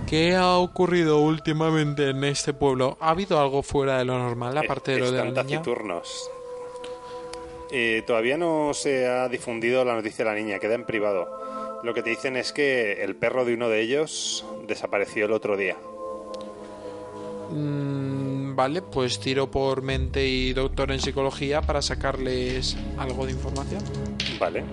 [0.07, 2.97] ¿Qué ha ocurrido últimamente en este pueblo?
[3.01, 5.43] ¿Ha habido algo fuera de lo normal, aparte de lo de la niña?
[5.43, 6.31] taciturnos.
[7.73, 11.81] Eh, todavía no se ha difundido la noticia de la niña, queda en privado.
[11.83, 15.57] Lo que te dicen es que el perro de uno de ellos desapareció el otro
[15.57, 15.77] día.
[17.51, 23.83] Mm, vale, pues tiro por mente y doctor en psicología para sacarles algo de información.
[24.39, 24.65] Vale.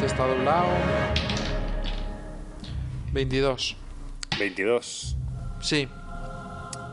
[0.00, 0.66] Este está doblado.
[3.12, 3.76] 22.
[4.38, 5.16] 22.
[5.60, 5.88] Sí.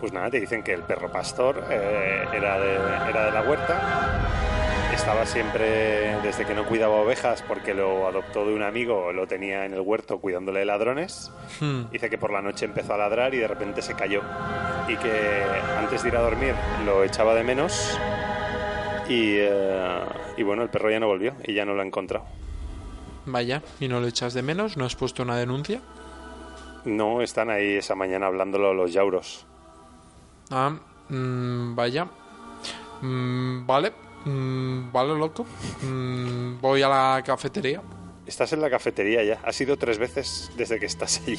[0.02, 2.76] Pues nada, te dicen que el perro pastor eh, era, de,
[3.10, 4.92] era de la huerta.
[4.94, 9.64] Estaba siempre, desde que no cuidaba ovejas, porque lo adoptó de un amigo, lo tenía
[9.64, 11.32] en el huerto cuidándole de ladrones.
[11.62, 11.84] Hmm.
[11.90, 14.22] Dice que por la noche empezó a ladrar y de repente se cayó.
[14.90, 15.44] Y que
[15.78, 16.56] antes de ir a dormir
[16.86, 17.98] lo echaba de menos.
[19.08, 20.00] Y, eh,
[20.36, 22.26] y bueno, el perro ya no volvió y ya no lo ha encontrado.
[23.28, 24.78] Vaya, ¿y no lo echas de menos?
[24.78, 25.82] ¿No has puesto una denuncia?
[26.86, 29.46] No están ahí esa mañana hablándolo los yauros.
[30.50, 30.74] Ah,
[31.10, 32.08] mm, vaya.
[33.02, 33.92] Mm, vale.
[34.24, 35.46] Mm, vale, loco.
[35.82, 37.82] Mm, voy a la cafetería.
[38.26, 39.40] Estás en la cafetería ya.
[39.44, 41.38] Ha sido tres veces desde que estás allí.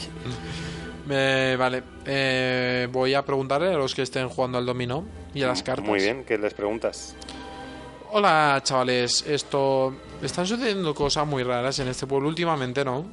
[1.10, 1.82] Eh, vale.
[2.04, 5.86] Eh, voy a preguntarle a los que estén jugando al dominó y a las cartas.
[5.86, 7.16] Muy bien, ¿qué les preguntas?
[8.10, 9.26] Hola, chavales.
[9.26, 9.94] Esto...
[10.22, 13.04] Están sucediendo cosas muy raras en este pueblo últimamente, ¿no?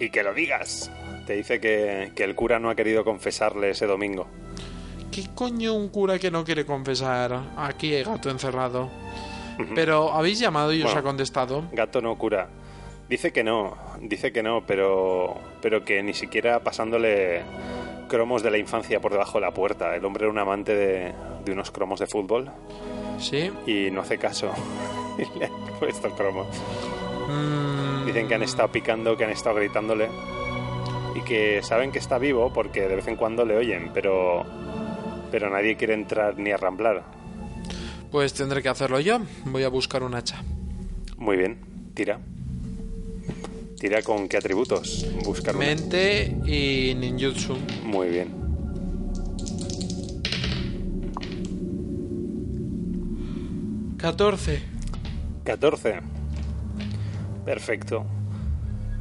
[0.00, 0.90] Y que lo digas.
[1.26, 4.26] Te dice que, que el cura no ha querido confesarle ese domingo.
[5.12, 7.38] ¿Qué coño un cura que no quiere confesar?
[7.56, 8.90] Aquí hay gato encerrado.
[9.74, 11.64] Pero habéis llamado y os ha contestado.
[11.72, 12.48] Gato no cura.
[13.08, 17.42] Dice que no, dice que no, pero, pero que ni siquiera pasándole
[18.08, 19.94] cromos de la infancia por debajo de la puerta.
[19.94, 21.12] El hombre era un amante de,
[21.44, 22.50] de unos cromos de fútbol
[23.18, 23.50] ¿Sí?
[23.66, 24.50] y no hace caso.
[25.18, 26.46] Y le han puesto cromos.
[27.26, 30.08] Mm, Dicen que han estado picando, que han estado gritándole
[31.14, 34.44] y que saben que está vivo porque de vez en cuando le oyen, pero,
[35.30, 37.02] pero nadie quiere entrar ni arramblar.
[38.10, 39.20] Pues tendré que hacerlo yo.
[39.46, 40.42] Voy a buscar un hacha.
[41.16, 41.60] Muy bien,
[41.94, 42.20] tira.
[43.78, 45.06] Tira con qué atributos.
[45.24, 45.66] Buscar una.
[45.66, 47.56] Mente y ninjutsu.
[47.84, 48.46] Muy bien.
[53.98, 54.62] 14.
[55.44, 56.00] 14.
[57.44, 58.06] Perfecto.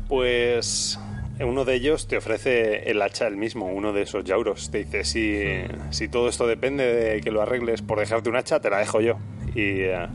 [0.09, 0.99] Pues
[1.39, 4.71] uno de ellos te ofrece el hacha el mismo, uno de esos yauros.
[4.71, 5.41] Te dice, si,
[5.89, 8.99] si todo esto depende de que lo arregles por dejarte un hacha, te la dejo
[8.99, 9.17] yo.
[9.53, 10.07] Y, eh,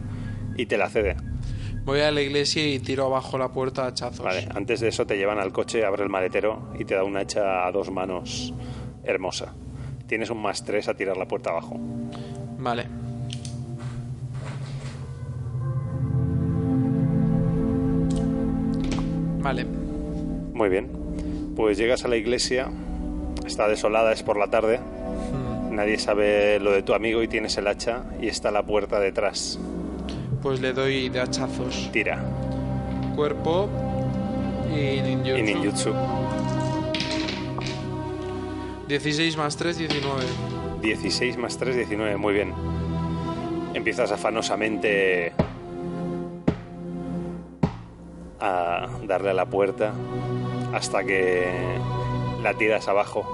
[0.56, 1.16] y te la cede.
[1.84, 4.24] Voy a la iglesia y tiro abajo la puerta a hachazos.
[4.24, 7.16] Vale, antes de eso te llevan al coche, abre el maletero y te da un
[7.16, 8.52] hacha a dos manos
[9.02, 9.54] hermosa.
[10.06, 11.76] Tienes un más tres a tirar la puerta abajo.
[12.58, 12.86] Vale.
[19.38, 19.64] Vale.
[19.64, 20.90] Muy bien.
[21.56, 22.70] Pues llegas a la iglesia,
[23.46, 24.78] está desolada, es por la tarde.
[24.78, 25.74] Hmm.
[25.74, 29.58] Nadie sabe lo de tu amigo y tienes el hacha y está la puerta detrás.
[30.42, 31.90] Pues le doy de hachazos.
[31.92, 32.24] Tira.
[33.14, 33.68] Cuerpo
[34.74, 35.36] y ninjutsu.
[35.36, 35.94] Y ninjutsu.
[38.88, 40.22] 16 más 3, 19.
[40.82, 42.16] 16 más 3, 19.
[42.16, 42.54] Muy bien.
[43.74, 45.32] Empiezas afanosamente
[48.40, 49.92] a darle a la puerta
[50.72, 51.46] hasta que
[52.42, 53.26] la tiras abajo.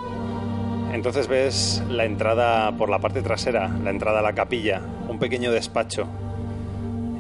[0.93, 5.53] Entonces ves la entrada por la parte trasera, la entrada a la capilla, un pequeño
[5.53, 6.07] despacho.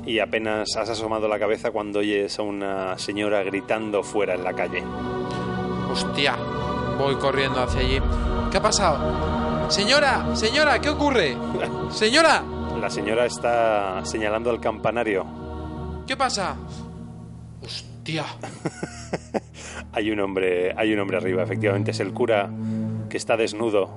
[0.07, 4.53] Y apenas has asomado la cabeza cuando oyes a una señora gritando fuera en la
[4.55, 4.83] calle.
[5.91, 6.37] Hostia.
[6.97, 8.01] Voy corriendo hacia allí.
[8.51, 9.71] ¿Qué ha pasado?
[9.71, 11.37] Señora, señora, ¿qué ocurre?
[11.91, 12.43] Señora,
[12.81, 15.27] La señora está señalando al campanario.
[16.07, 16.57] ¿qué pasa?
[17.63, 18.25] Hostia.
[19.93, 22.51] Hay un hombre, hay un hombre arriba, efectivamente es el cura
[23.09, 23.91] que está desnudo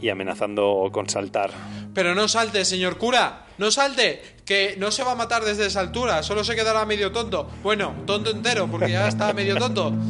[0.00, 1.50] y amenazando con saltar.
[1.94, 3.46] Pero no salte, señor cura.
[3.58, 4.20] No salte.
[4.44, 6.22] Que no se va a matar desde esa altura.
[6.22, 7.48] Solo se quedará medio tonto.
[7.62, 9.92] Bueno, tonto entero, porque ya está medio tonto.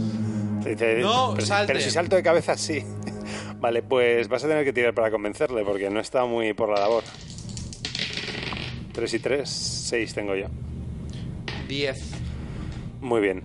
[0.62, 1.72] No, pero, salte.
[1.72, 2.84] pero si salto de cabeza, sí.
[3.60, 6.78] Vale, pues vas a tener que tirar para convencerle porque no está muy por la
[6.78, 7.02] labor.
[8.92, 10.46] 3 y 3, 6 tengo yo.
[11.68, 12.10] 10.
[13.00, 13.42] Muy bien.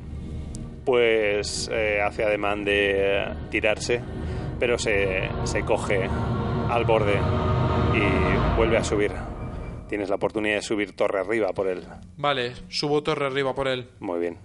[0.85, 4.01] Pues eh, hace ademán de tirarse,
[4.59, 6.09] pero se, se coge
[6.69, 7.15] al borde
[7.93, 9.11] y vuelve a subir.
[9.89, 11.83] Tienes la oportunidad de subir torre arriba por él.
[12.17, 13.87] Vale, subo torre arriba por él.
[13.99, 14.37] Muy bien.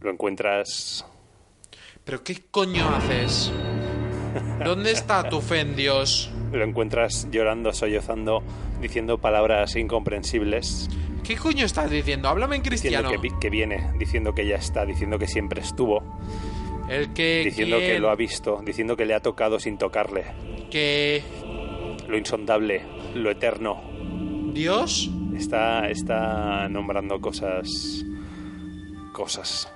[0.00, 1.06] Lo encuentras
[2.04, 3.52] ¿Pero qué coño haces?
[4.64, 6.30] ¿Dónde está tu fe en Dios?
[6.52, 8.42] lo encuentras llorando, sollozando,
[8.80, 10.88] diciendo palabras incomprensibles,
[11.24, 12.28] ¿Qué coño estás diciendo?
[12.28, 13.10] Háblame en diciendo cristiano.
[13.10, 16.02] que, vi- que viene, diciendo que ya está, diciendo que siempre estuvo,
[16.90, 17.42] El que...
[17.44, 20.24] diciendo que lo ha visto, diciendo que le ha tocado sin tocarle,
[20.70, 21.22] Que...
[22.08, 22.82] lo insondable,
[23.14, 23.80] lo eterno.
[24.52, 25.10] ¿Dios?
[25.36, 28.04] Está, está nombrando cosas,
[29.12, 29.68] cosas.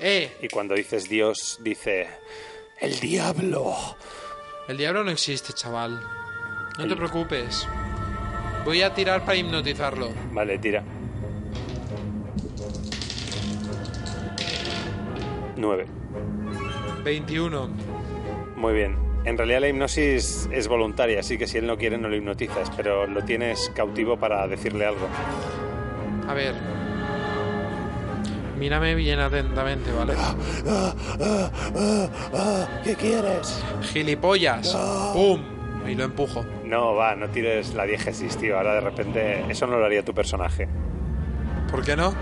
[0.00, 0.36] ¡Eh!
[0.40, 2.06] Y cuando dices Dios, dice
[2.80, 3.74] el diablo.
[4.68, 6.00] El diablo no existe, chaval.
[6.78, 7.66] No te preocupes.
[8.64, 10.10] Voy a tirar para hipnotizarlo.
[10.32, 10.84] Vale, tira.
[15.56, 15.86] 9.
[17.04, 17.68] 21.
[18.56, 19.09] Muy bien.
[19.24, 22.70] En realidad la hipnosis es voluntaria, así que si él no quiere no lo hipnotizas,
[22.70, 25.08] pero lo tienes cautivo para decirle algo.
[26.26, 26.54] A ver.
[28.58, 30.14] Mírame bien atentamente, ¿vale?
[32.84, 33.62] ¿Qué quieres?
[33.92, 34.76] ¡Gilipollas!
[35.14, 35.42] ¡Pum!
[35.86, 36.44] Y lo empujo.
[36.64, 38.56] No, va, no tires la diégesis, tío.
[38.56, 40.68] Ahora de repente eso no lo haría tu personaje.
[41.70, 42.14] ¿Por qué no?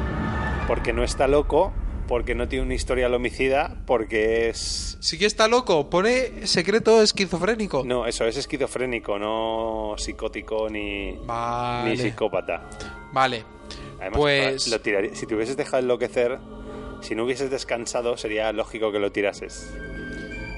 [0.67, 1.73] Porque no está loco,
[2.09, 4.97] porque no tiene un historial homicida, porque es...
[5.01, 5.89] Sí que está loco.
[5.91, 7.85] Pone secreto esquizofrénico.
[7.85, 11.91] No, eso, es esquizofrénico, no psicótico ni, Vale.
[11.91, 12.63] ni psicópata.
[13.13, 13.45] Vale.
[14.01, 16.39] Además, Pues- lo tiraría- si te hubieses dejado enloquecer,
[17.03, 19.71] si no hubieses descansado, sería lógico que lo tirases.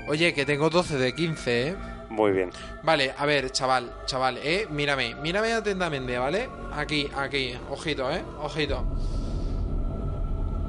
[0.08, 1.76] Oye, que tengo 12 de 15, ¿eh?
[2.08, 2.50] Muy bien.
[2.82, 6.48] Vale, a ver, chaval, chaval, eh, mírame, mírame atentamente, ¿vale?
[6.72, 8.84] Aquí, aquí, ojito, eh, ojito.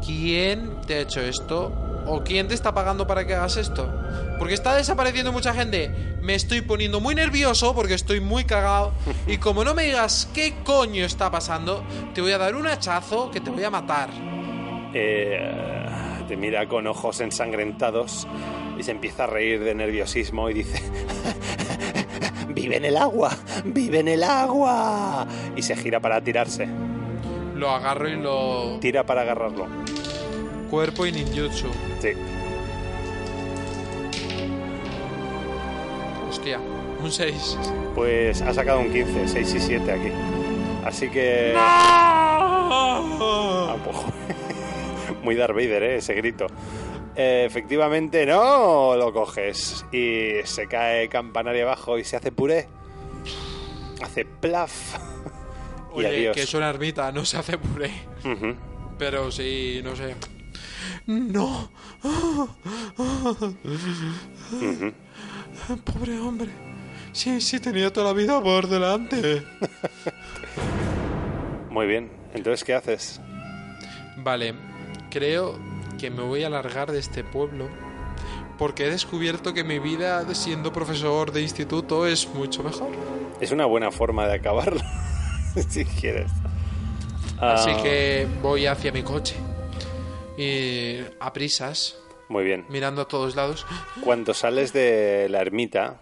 [0.06, 1.72] ¿Quién te ha hecho esto?
[2.08, 3.92] ¿O quién te está pagando para que hagas esto?
[4.40, 5.90] Porque está desapareciendo mucha gente.
[6.22, 8.92] Me estoy poniendo muy nervioso porque estoy muy cagado.
[9.28, 11.84] Y como no me digas qué coño está pasando,
[12.14, 14.10] te voy a dar un hachazo que te voy a matar.
[14.94, 15.86] Eh,
[16.28, 18.28] te mira con ojos ensangrentados
[18.78, 20.82] y se empieza a reír de nerviosismo y dice...
[22.50, 23.32] ¡Vive en el agua!
[23.64, 25.26] ¡Vive en el agua!
[25.56, 26.68] Y se gira para tirarse.
[27.62, 28.80] Lo agarro y lo...
[28.80, 29.68] Tira para agarrarlo.
[30.72, 31.68] Cuerpo y ninjutsu.
[32.00, 32.10] Sí.
[36.28, 36.60] Hostia,
[37.04, 37.60] un 6.
[37.94, 40.12] Pues ha sacado un 15, 6 y 7 aquí.
[40.84, 41.54] Así que...
[41.56, 42.98] Ah,
[43.86, 43.98] pues,
[45.24, 45.96] Muy Darth Vader, ¿eh?
[45.98, 46.48] ese grito.
[47.16, 49.86] Eh, efectivamente, no lo coges.
[49.92, 52.68] Y se cae campanario abajo y se hace puré.
[54.02, 55.11] Hace plaf.
[55.92, 56.36] Oye, adiós.
[56.36, 57.92] que es una ermita, no se hace puré.
[58.98, 60.16] Pero sí, no sé.
[61.08, 61.72] No.
[65.84, 66.50] Pobre hombre.
[67.12, 69.44] Sí, sí, tenía toda la vida por delante.
[71.70, 72.10] Muy bien.
[72.34, 73.20] Entonces, ¿qué haces?
[74.18, 74.54] Vale,
[75.10, 75.60] creo
[76.00, 77.68] que me voy a largar de este pueblo.
[78.58, 82.92] Porque he descubierto que mi vida siendo profesor de instituto es mucho mejor.
[83.40, 84.82] Es una buena forma de acabarlo.
[85.70, 86.32] si quieres.
[87.40, 89.36] Así Ah, que voy hacia mi coche.
[90.38, 91.98] Y a prisas,
[92.30, 92.66] Muy bien.
[92.70, 93.66] mirando a todos lados.
[94.04, 96.02] Cuando sales de la ermita,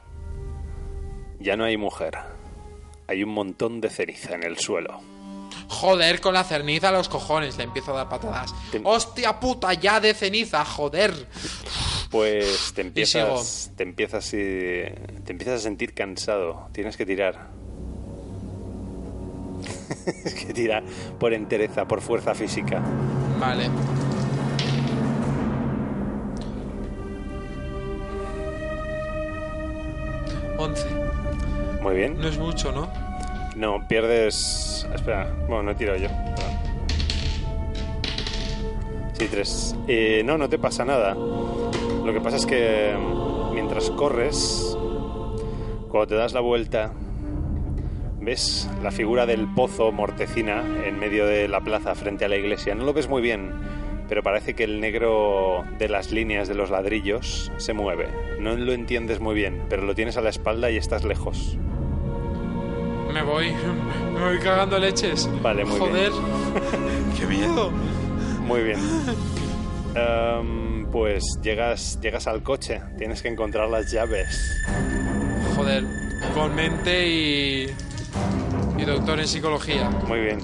[1.40, 2.18] ya no hay mujer.
[3.08, 5.02] Hay un montón de ceniza en el suelo.
[5.68, 7.58] Joder, con la ceniza a los cojones.
[7.58, 8.54] Le empiezo a dar patadas.
[8.72, 10.64] Te- ¡Hostia puta, ya de ceniza!
[10.66, 11.28] ¡Joder!
[12.12, 14.38] Pues te empiezas, te empiezas y
[15.26, 16.68] te empiezas a sentir cansado.
[16.72, 17.48] Tienes que tirar.
[20.24, 20.84] Es que tira
[21.20, 22.82] por entereza, por fuerza física.
[23.40, 23.70] Vale.
[30.57, 30.86] Once.
[31.82, 32.20] Muy bien.
[32.20, 32.90] No es mucho, ¿no?
[33.56, 34.88] No, pierdes.
[34.94, 36.10] Espera, bueno, no he tirado yo.
[39.14, 39.76] Sí, tres.
[39.88, 41.14] Eh, no, no te pasa nada.
[41.14, 44.78] Lo que pasa es que mm, mientras corres,
[45.90, 46.94] cuando te das la vuelta,
[48.22, 52.76] ves la figura del pozo mortecina en medio de la plaza frente a la iglesia.
[52.76, 53.54] No lo ves muy bien,
[54.08, 58.10] pero parece que el negro de las líneas de los ladrillos se mueve.
[58.40, 61.58] No lo entiendes muy bien, pero lo tienes a la espalda y estás lejos.
[63.14, 63.52] Me voy.
[64.14, 65.30] Me voy cagando leches.
[65.41, 65.91] Vale, muy bien.
[65.91, 66.12] Joder.
[67.20, 67.72] ¡Qué miedo!
[68.46, 68.80] Muy bien.
[69.96, 72.82] Em, pues llegas, llegas al coche.
[72.98, 74.62] Tienes que encontrar las llaves.
[75.56, 75.86] Joder.
[76.34, 77.68] Con mente y.
[78.78, 79.90] Y doctor en psicología.
[80.08, 80.40] Muy bien.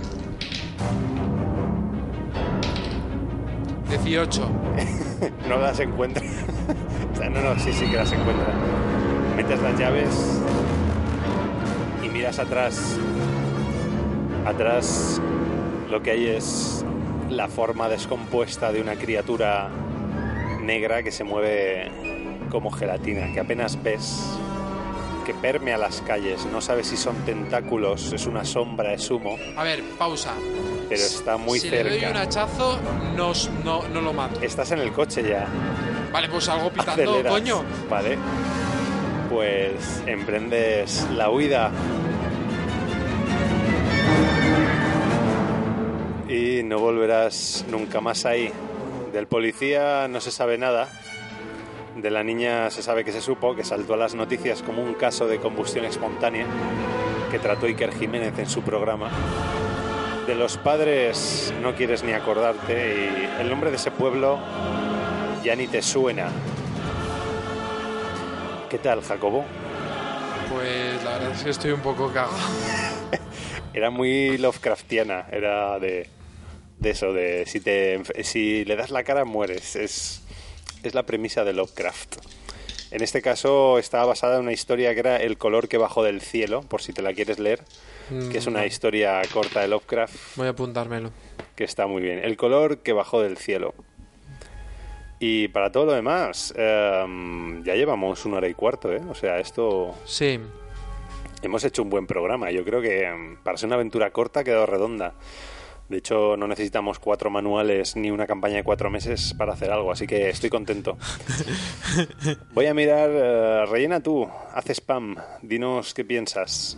[3.89, 4.49] 18.
[5.47, 6.23] No las encuentra.
[7.13, 8.53] O sea, no, no, sí, sí que las encuentra.
[9.37, 10.41] Metes las llaves
[12.03, 12.97] y miras atrás.
[14.45, 15.21] Atrás
[15.89, 16.83] lo que hay es
[17.29, 19.69] la forma descompuesta de una criatura
[20.61, 21.89] negra que se mueve
[22.49, 24.37] como gelatina, que apenas ves,
[25.25, 26.45] que permea las calles.
[26.51, 30.33] No sabes si son tentáculos, es una sombra, es humo, A ver, pausa.
[30.87, 32.21] pero está muy si le doy un cerca.
[32.21, 32.79] hachazo,
[33.15, 33.33] no,
[33.63, 34.39] no, no lo mato.
[34.41, 35.47] Estás en el coche ya.
[36.13, 37.31] Vale, pues algo pitando, Aceleras.
[37.33, 37.63] coño.
[37.89, 38.17] Vale.
[39.29, 41.71] Pues emprendes la huida.
[46.27, 48.51] Y no volverás nunca más ahí.
[49.13, 50.89] Del policía no se sabe nada.
[51.95, 54.95] De la niña se sabe que se supo, que saltó a las noticias como un
[54.95, 56.45] caso de combustión espontánea
[57.31, 59.09] que trató Iker Jiménez en su programa.
[60.27, 62.95] De los padres no quieres ni acordarte
[63.37, 64.39] y el nombre de ese pueblo
[65.41, 66.29] ya ni te suena.
[68.69, 69.45] ¿Qué tal, Jacobo?
[70.51, 72.33] Pues la verdad es que estoy un poco cagado.
[73.73, 76.09] Era muy Lovecraftiana, era de,
[76.79, 79.75] de eso, de si, te, si le das la cara mueres.
[79.75, 80.24] Es,
[80.87, 82.17] es la premisa de Lovecraft.
[82.91, 86.21] En este caso estaba basada en una historia que era El color que bajó del
[86.21, 87.61] cielo, por si te la quieres leer,
[88.31, 91.11] que es una historia corta de Lovecraft Voy a apuntármelo.
[91.55, 92.19] que está muy bien.
[92.19, 93.73] El color que bajó del cielo.
[95.19, 99.01] Y para todo lo demás, em, ya llevamos una hora y cuarto, ¿eh?
[99.09, 100.39] O sea, esto Sí,
[101.41, 102.51] hemos hecho un buen programa.
[102.51, 105.13] Yo creo que em, para ser una aventura corta ha quedado redonda.
[105.89, 109.91] De hecho, no necesitamos cuatro manuales ni una campaña de cuatro meses para hacer algo,
[109.91, 110.97] así que estoy contento.
[112.53, 116.77] Voy a mirar, eh, rellena tú, haz spam, dinos qué piensas.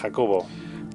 [0.00, 0.46] Jacobo,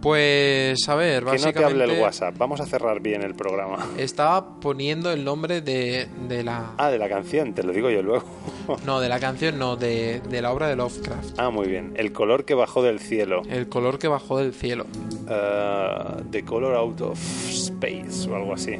[0.02, 3.36] pues a ver, que no te básicamente hable el WhatsApp, vamos a cerrar bien el
[3.36, 3.78] programa.
[3.98, 6.74] estaba poniendo el nombre de, de la...
[6.78, 8.26] Ah, de la canción, te lo digo yo luego.
[8.86, 11.38] No, de la canción, no, de, de la obra de Lovecraft.
[11.38, 11.94] ah, muy bien.
[11.96, 13.42] El color que bajó del cielo.
[13.50, 14.86] El color que bajó del cielo.
[15.26, 17.20] Uh, the Color Out of
[17.50, 18.78] Space o algo así.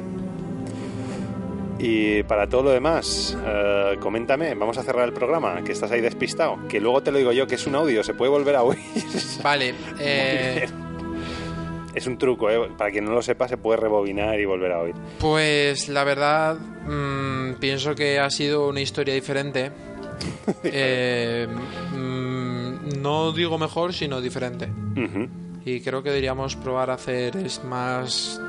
[1.78, 6.00] Y para todo lo demás, uh, coméntame, vamos a cerrar el programa, que estás ahí
[6.00, 8.62] despistado, que luego te lo digo yo, que es un audio, se puede volver a
[8.62, 8.78] oír.
[9.42, 10.68] Vale, eh,
[11.94, 12.70] es un truco, ¿eh?
[12.76, 14.94] para quien no lo sepa, se puede rebobinar y volver a oír.
[15.20, 19.70] pues la verdad mm, pienso que ha sido una historia diferente.
[20.64, 21.48] Eh,
[21.92, 24.68] mm, no digo mejor, sino diferente.
[25.64, 28.40] Y creo que deberíamos probar a hacer es más...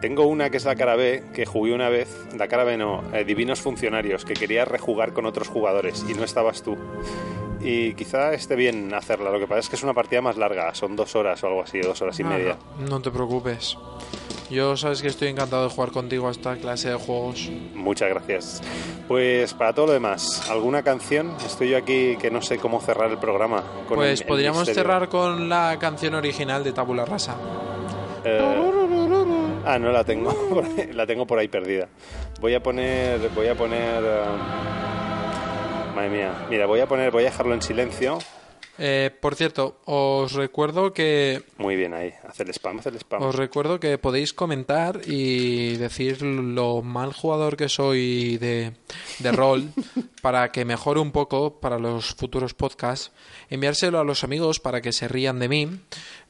[0.00, 3.02] Tengo una que es la cara B, que jugué una vez, la cara B no,
[3.12, 6.76] eh, Divinos Funcionarios, que quería rejugar con otros jugadores y no estabas tú.
[7.64, 10.74] Y quizá esté bien hacerla, lo que pasa es que es una partida más larga,
[10.74, 12.56] son dos horas o algo así, dos horas y media.
[12.78, 13.78] No te preocupes.
[14.50, 17.48] Yo sabes que estoy encantado de jugar contigo a esta clase de juegos.
[17.74, 18.62] Muchas gracias.
[19.08, 21.32] Pues para todo lo demás, ¿alguna canción?
[21.46, 23.62] Estoy yo aquí que no sé cómo cerrar el programa.
[23.88, 24.82] con Pues el- el podríamos misterio.
[24.82, 27.36] cerrar con la canción original de Tabula Rasa.
[28.26, 28.40] Eh,
[29.64, 31.88] ah, no la tengo, por ahí- la tengo por ahí perdida.
[32.40, 34.22] Voy a poner, voy a poner, eh,
[35.94, 38.18] madre mía, mira, voy a poner, voy a dejarlo en silencio.
[38.76, 43.22] Eh, por cierto, os recuerdo que Muy bien ahí, hacer spam, hacer spam.
[43.22, 48.72] os recuerdo que podéis comentar y decir lo mal jugador que soy de,
[49.20, 49.68] de rol
[50.22, 53.12] para que mejore un poco para los futuros podcasts,
[53.48, 55.68] enviárselo a los amigos para que se rían de mí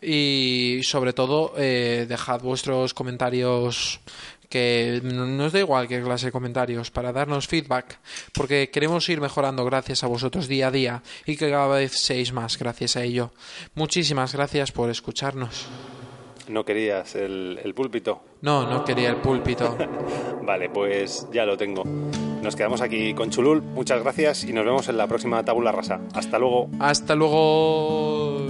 [0.02, 4.00] y sobre todo eh, dejad vuestros comentarios
[4.48, 7.98] que no nos da igual qué clase de comentarios para darnos feedback
[8.32, 12.32] porque queremos ir mejorando gracias a vosotros día a día y que cada vez seáis
[12.32, 13.32] más gracias a ello.
[13.74, 15.66] Muchísimas gracias por escucharnos.
[16.48, 18.22] No querías el, el púlpito.
[18.42, 19.76] No, no quería el púlpito.
[20.42, 21.84] Vale, pues ya lo tengo.
[21.84, 23.62] Nos quedamos aquí con Chulul.
[23.62, 26.00] Muchas gracias y nos vemos en la próxima tabula rasa.
[26.12, 26.68] Hasta luego.
[26.78, 28.46] Hasta luego.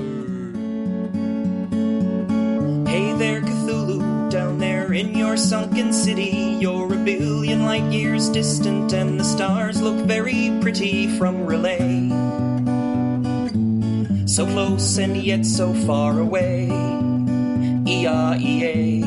[2.86, 3.40] Hey there
[4.94, 6.56] in your sunken city.
[6.60, 12.08] You're a billion light years distant, and the stars look very pretty from relay.
[14.26, 16.66] So close and yet so far away.
[17.86, 19.02] E-I-E-A.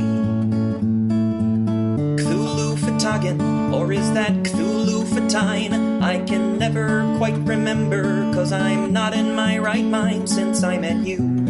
[2.20, 6.02] Cthulhu Fatagan, or is that Cthulhu Fatine?
[6.02, 11.06] I can never quite remember, cause I'm not in my right mind since I met
[11.06, 11.47] you.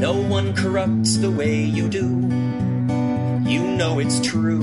[0.00, 2.06] No one corrupts the way you do.
[3.46, 4.62] You know it's true.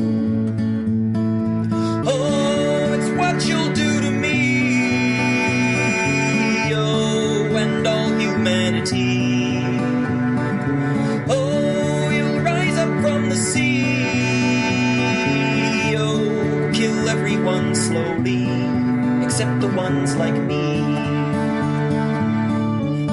[2.07, 4.73] Oh, it's what you'll do to me.
[6.73, 9.61] Oh, and all humanity.
[11.29, 13.93] Oh, you'll rise up from the sea.
[15.97, 18.49] Oh, kill everyone slowly,
[19.23, 20.81] except the ones like me.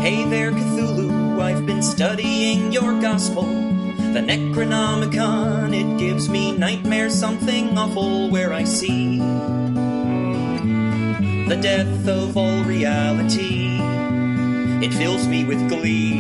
[0.01, 1.04] Hey there, Cthulhu,
[1.45, 3.45] I've been studying your gospel.
[3.45, 9.19] The Necronomicon, it gives me nightmares, something awful where I see
[11.49, 13.79] the death of all reality.
[14.83, 16.17] It fills me with glee.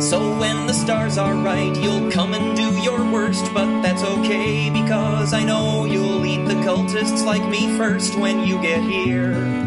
[0.00, 4.70] So when the stars are right, you'll come and do your worst, but that's okay
[4.70, 9.63] because I know you'll eat the cultists like me first when you get here.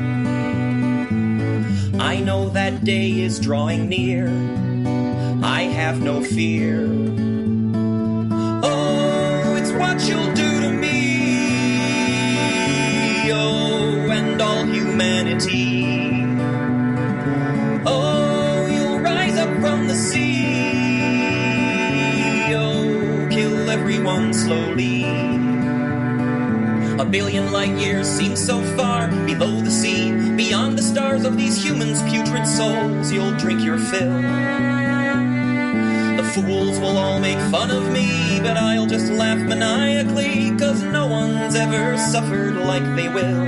[2.00, 4.28] I know that day is drawing near.
[5.44, 6.86] I have no fear.
[8.64, 11.32] Oh, it's what you'll do to me.
[13.32, 15.86] Oh, and all humanity.
[17.86, 20.46] Oh, you'll rise up from the sea.
[22.54, 25.04] Oh, kill everyone slowly.
[27.00, 30.07] A billion light years seems so far below the sea,
[30.98, 33.12] stars of these humans' putrid souls.
[33.12, 34.20] You'll drink your fill.
[36.20, 41.06] The fools will all make fun of me, but I'll just laugh maniacally, cause no
[41.06, 43.46] one's ever suffered like they will.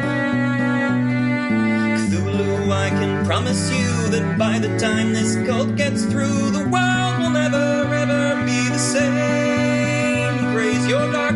[1.97, 7.13] Cthulhu, I can promise you that by the time this cult gets through, the world
[7.19, 10.53] will never ever be the same.
[10.53, 11.33] Praise your dark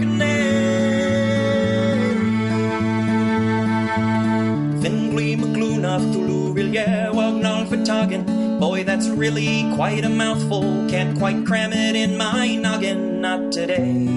[5.94, 8.60] Magluna Cthulhu Rilye Wagnal Fatagan.
[8.60, 10.88] Boy, that's really quite a mouthful.
[10.90, 14.07] Can't quite cram it in my noggin, not today.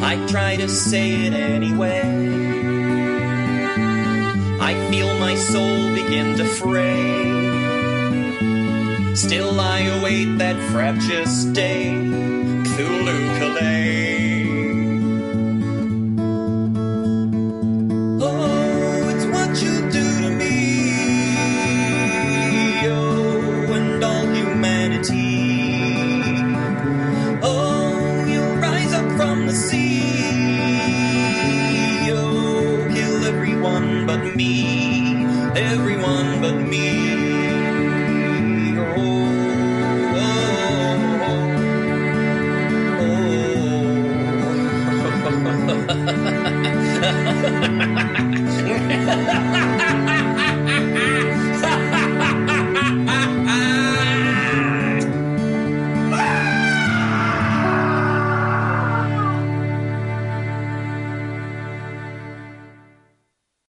[0.00, 2.02] I try to say it anyway.
[4.60, 7.34] I feel my soul begin to fray.
[9.14, 11.96] Still I await that fraptious day,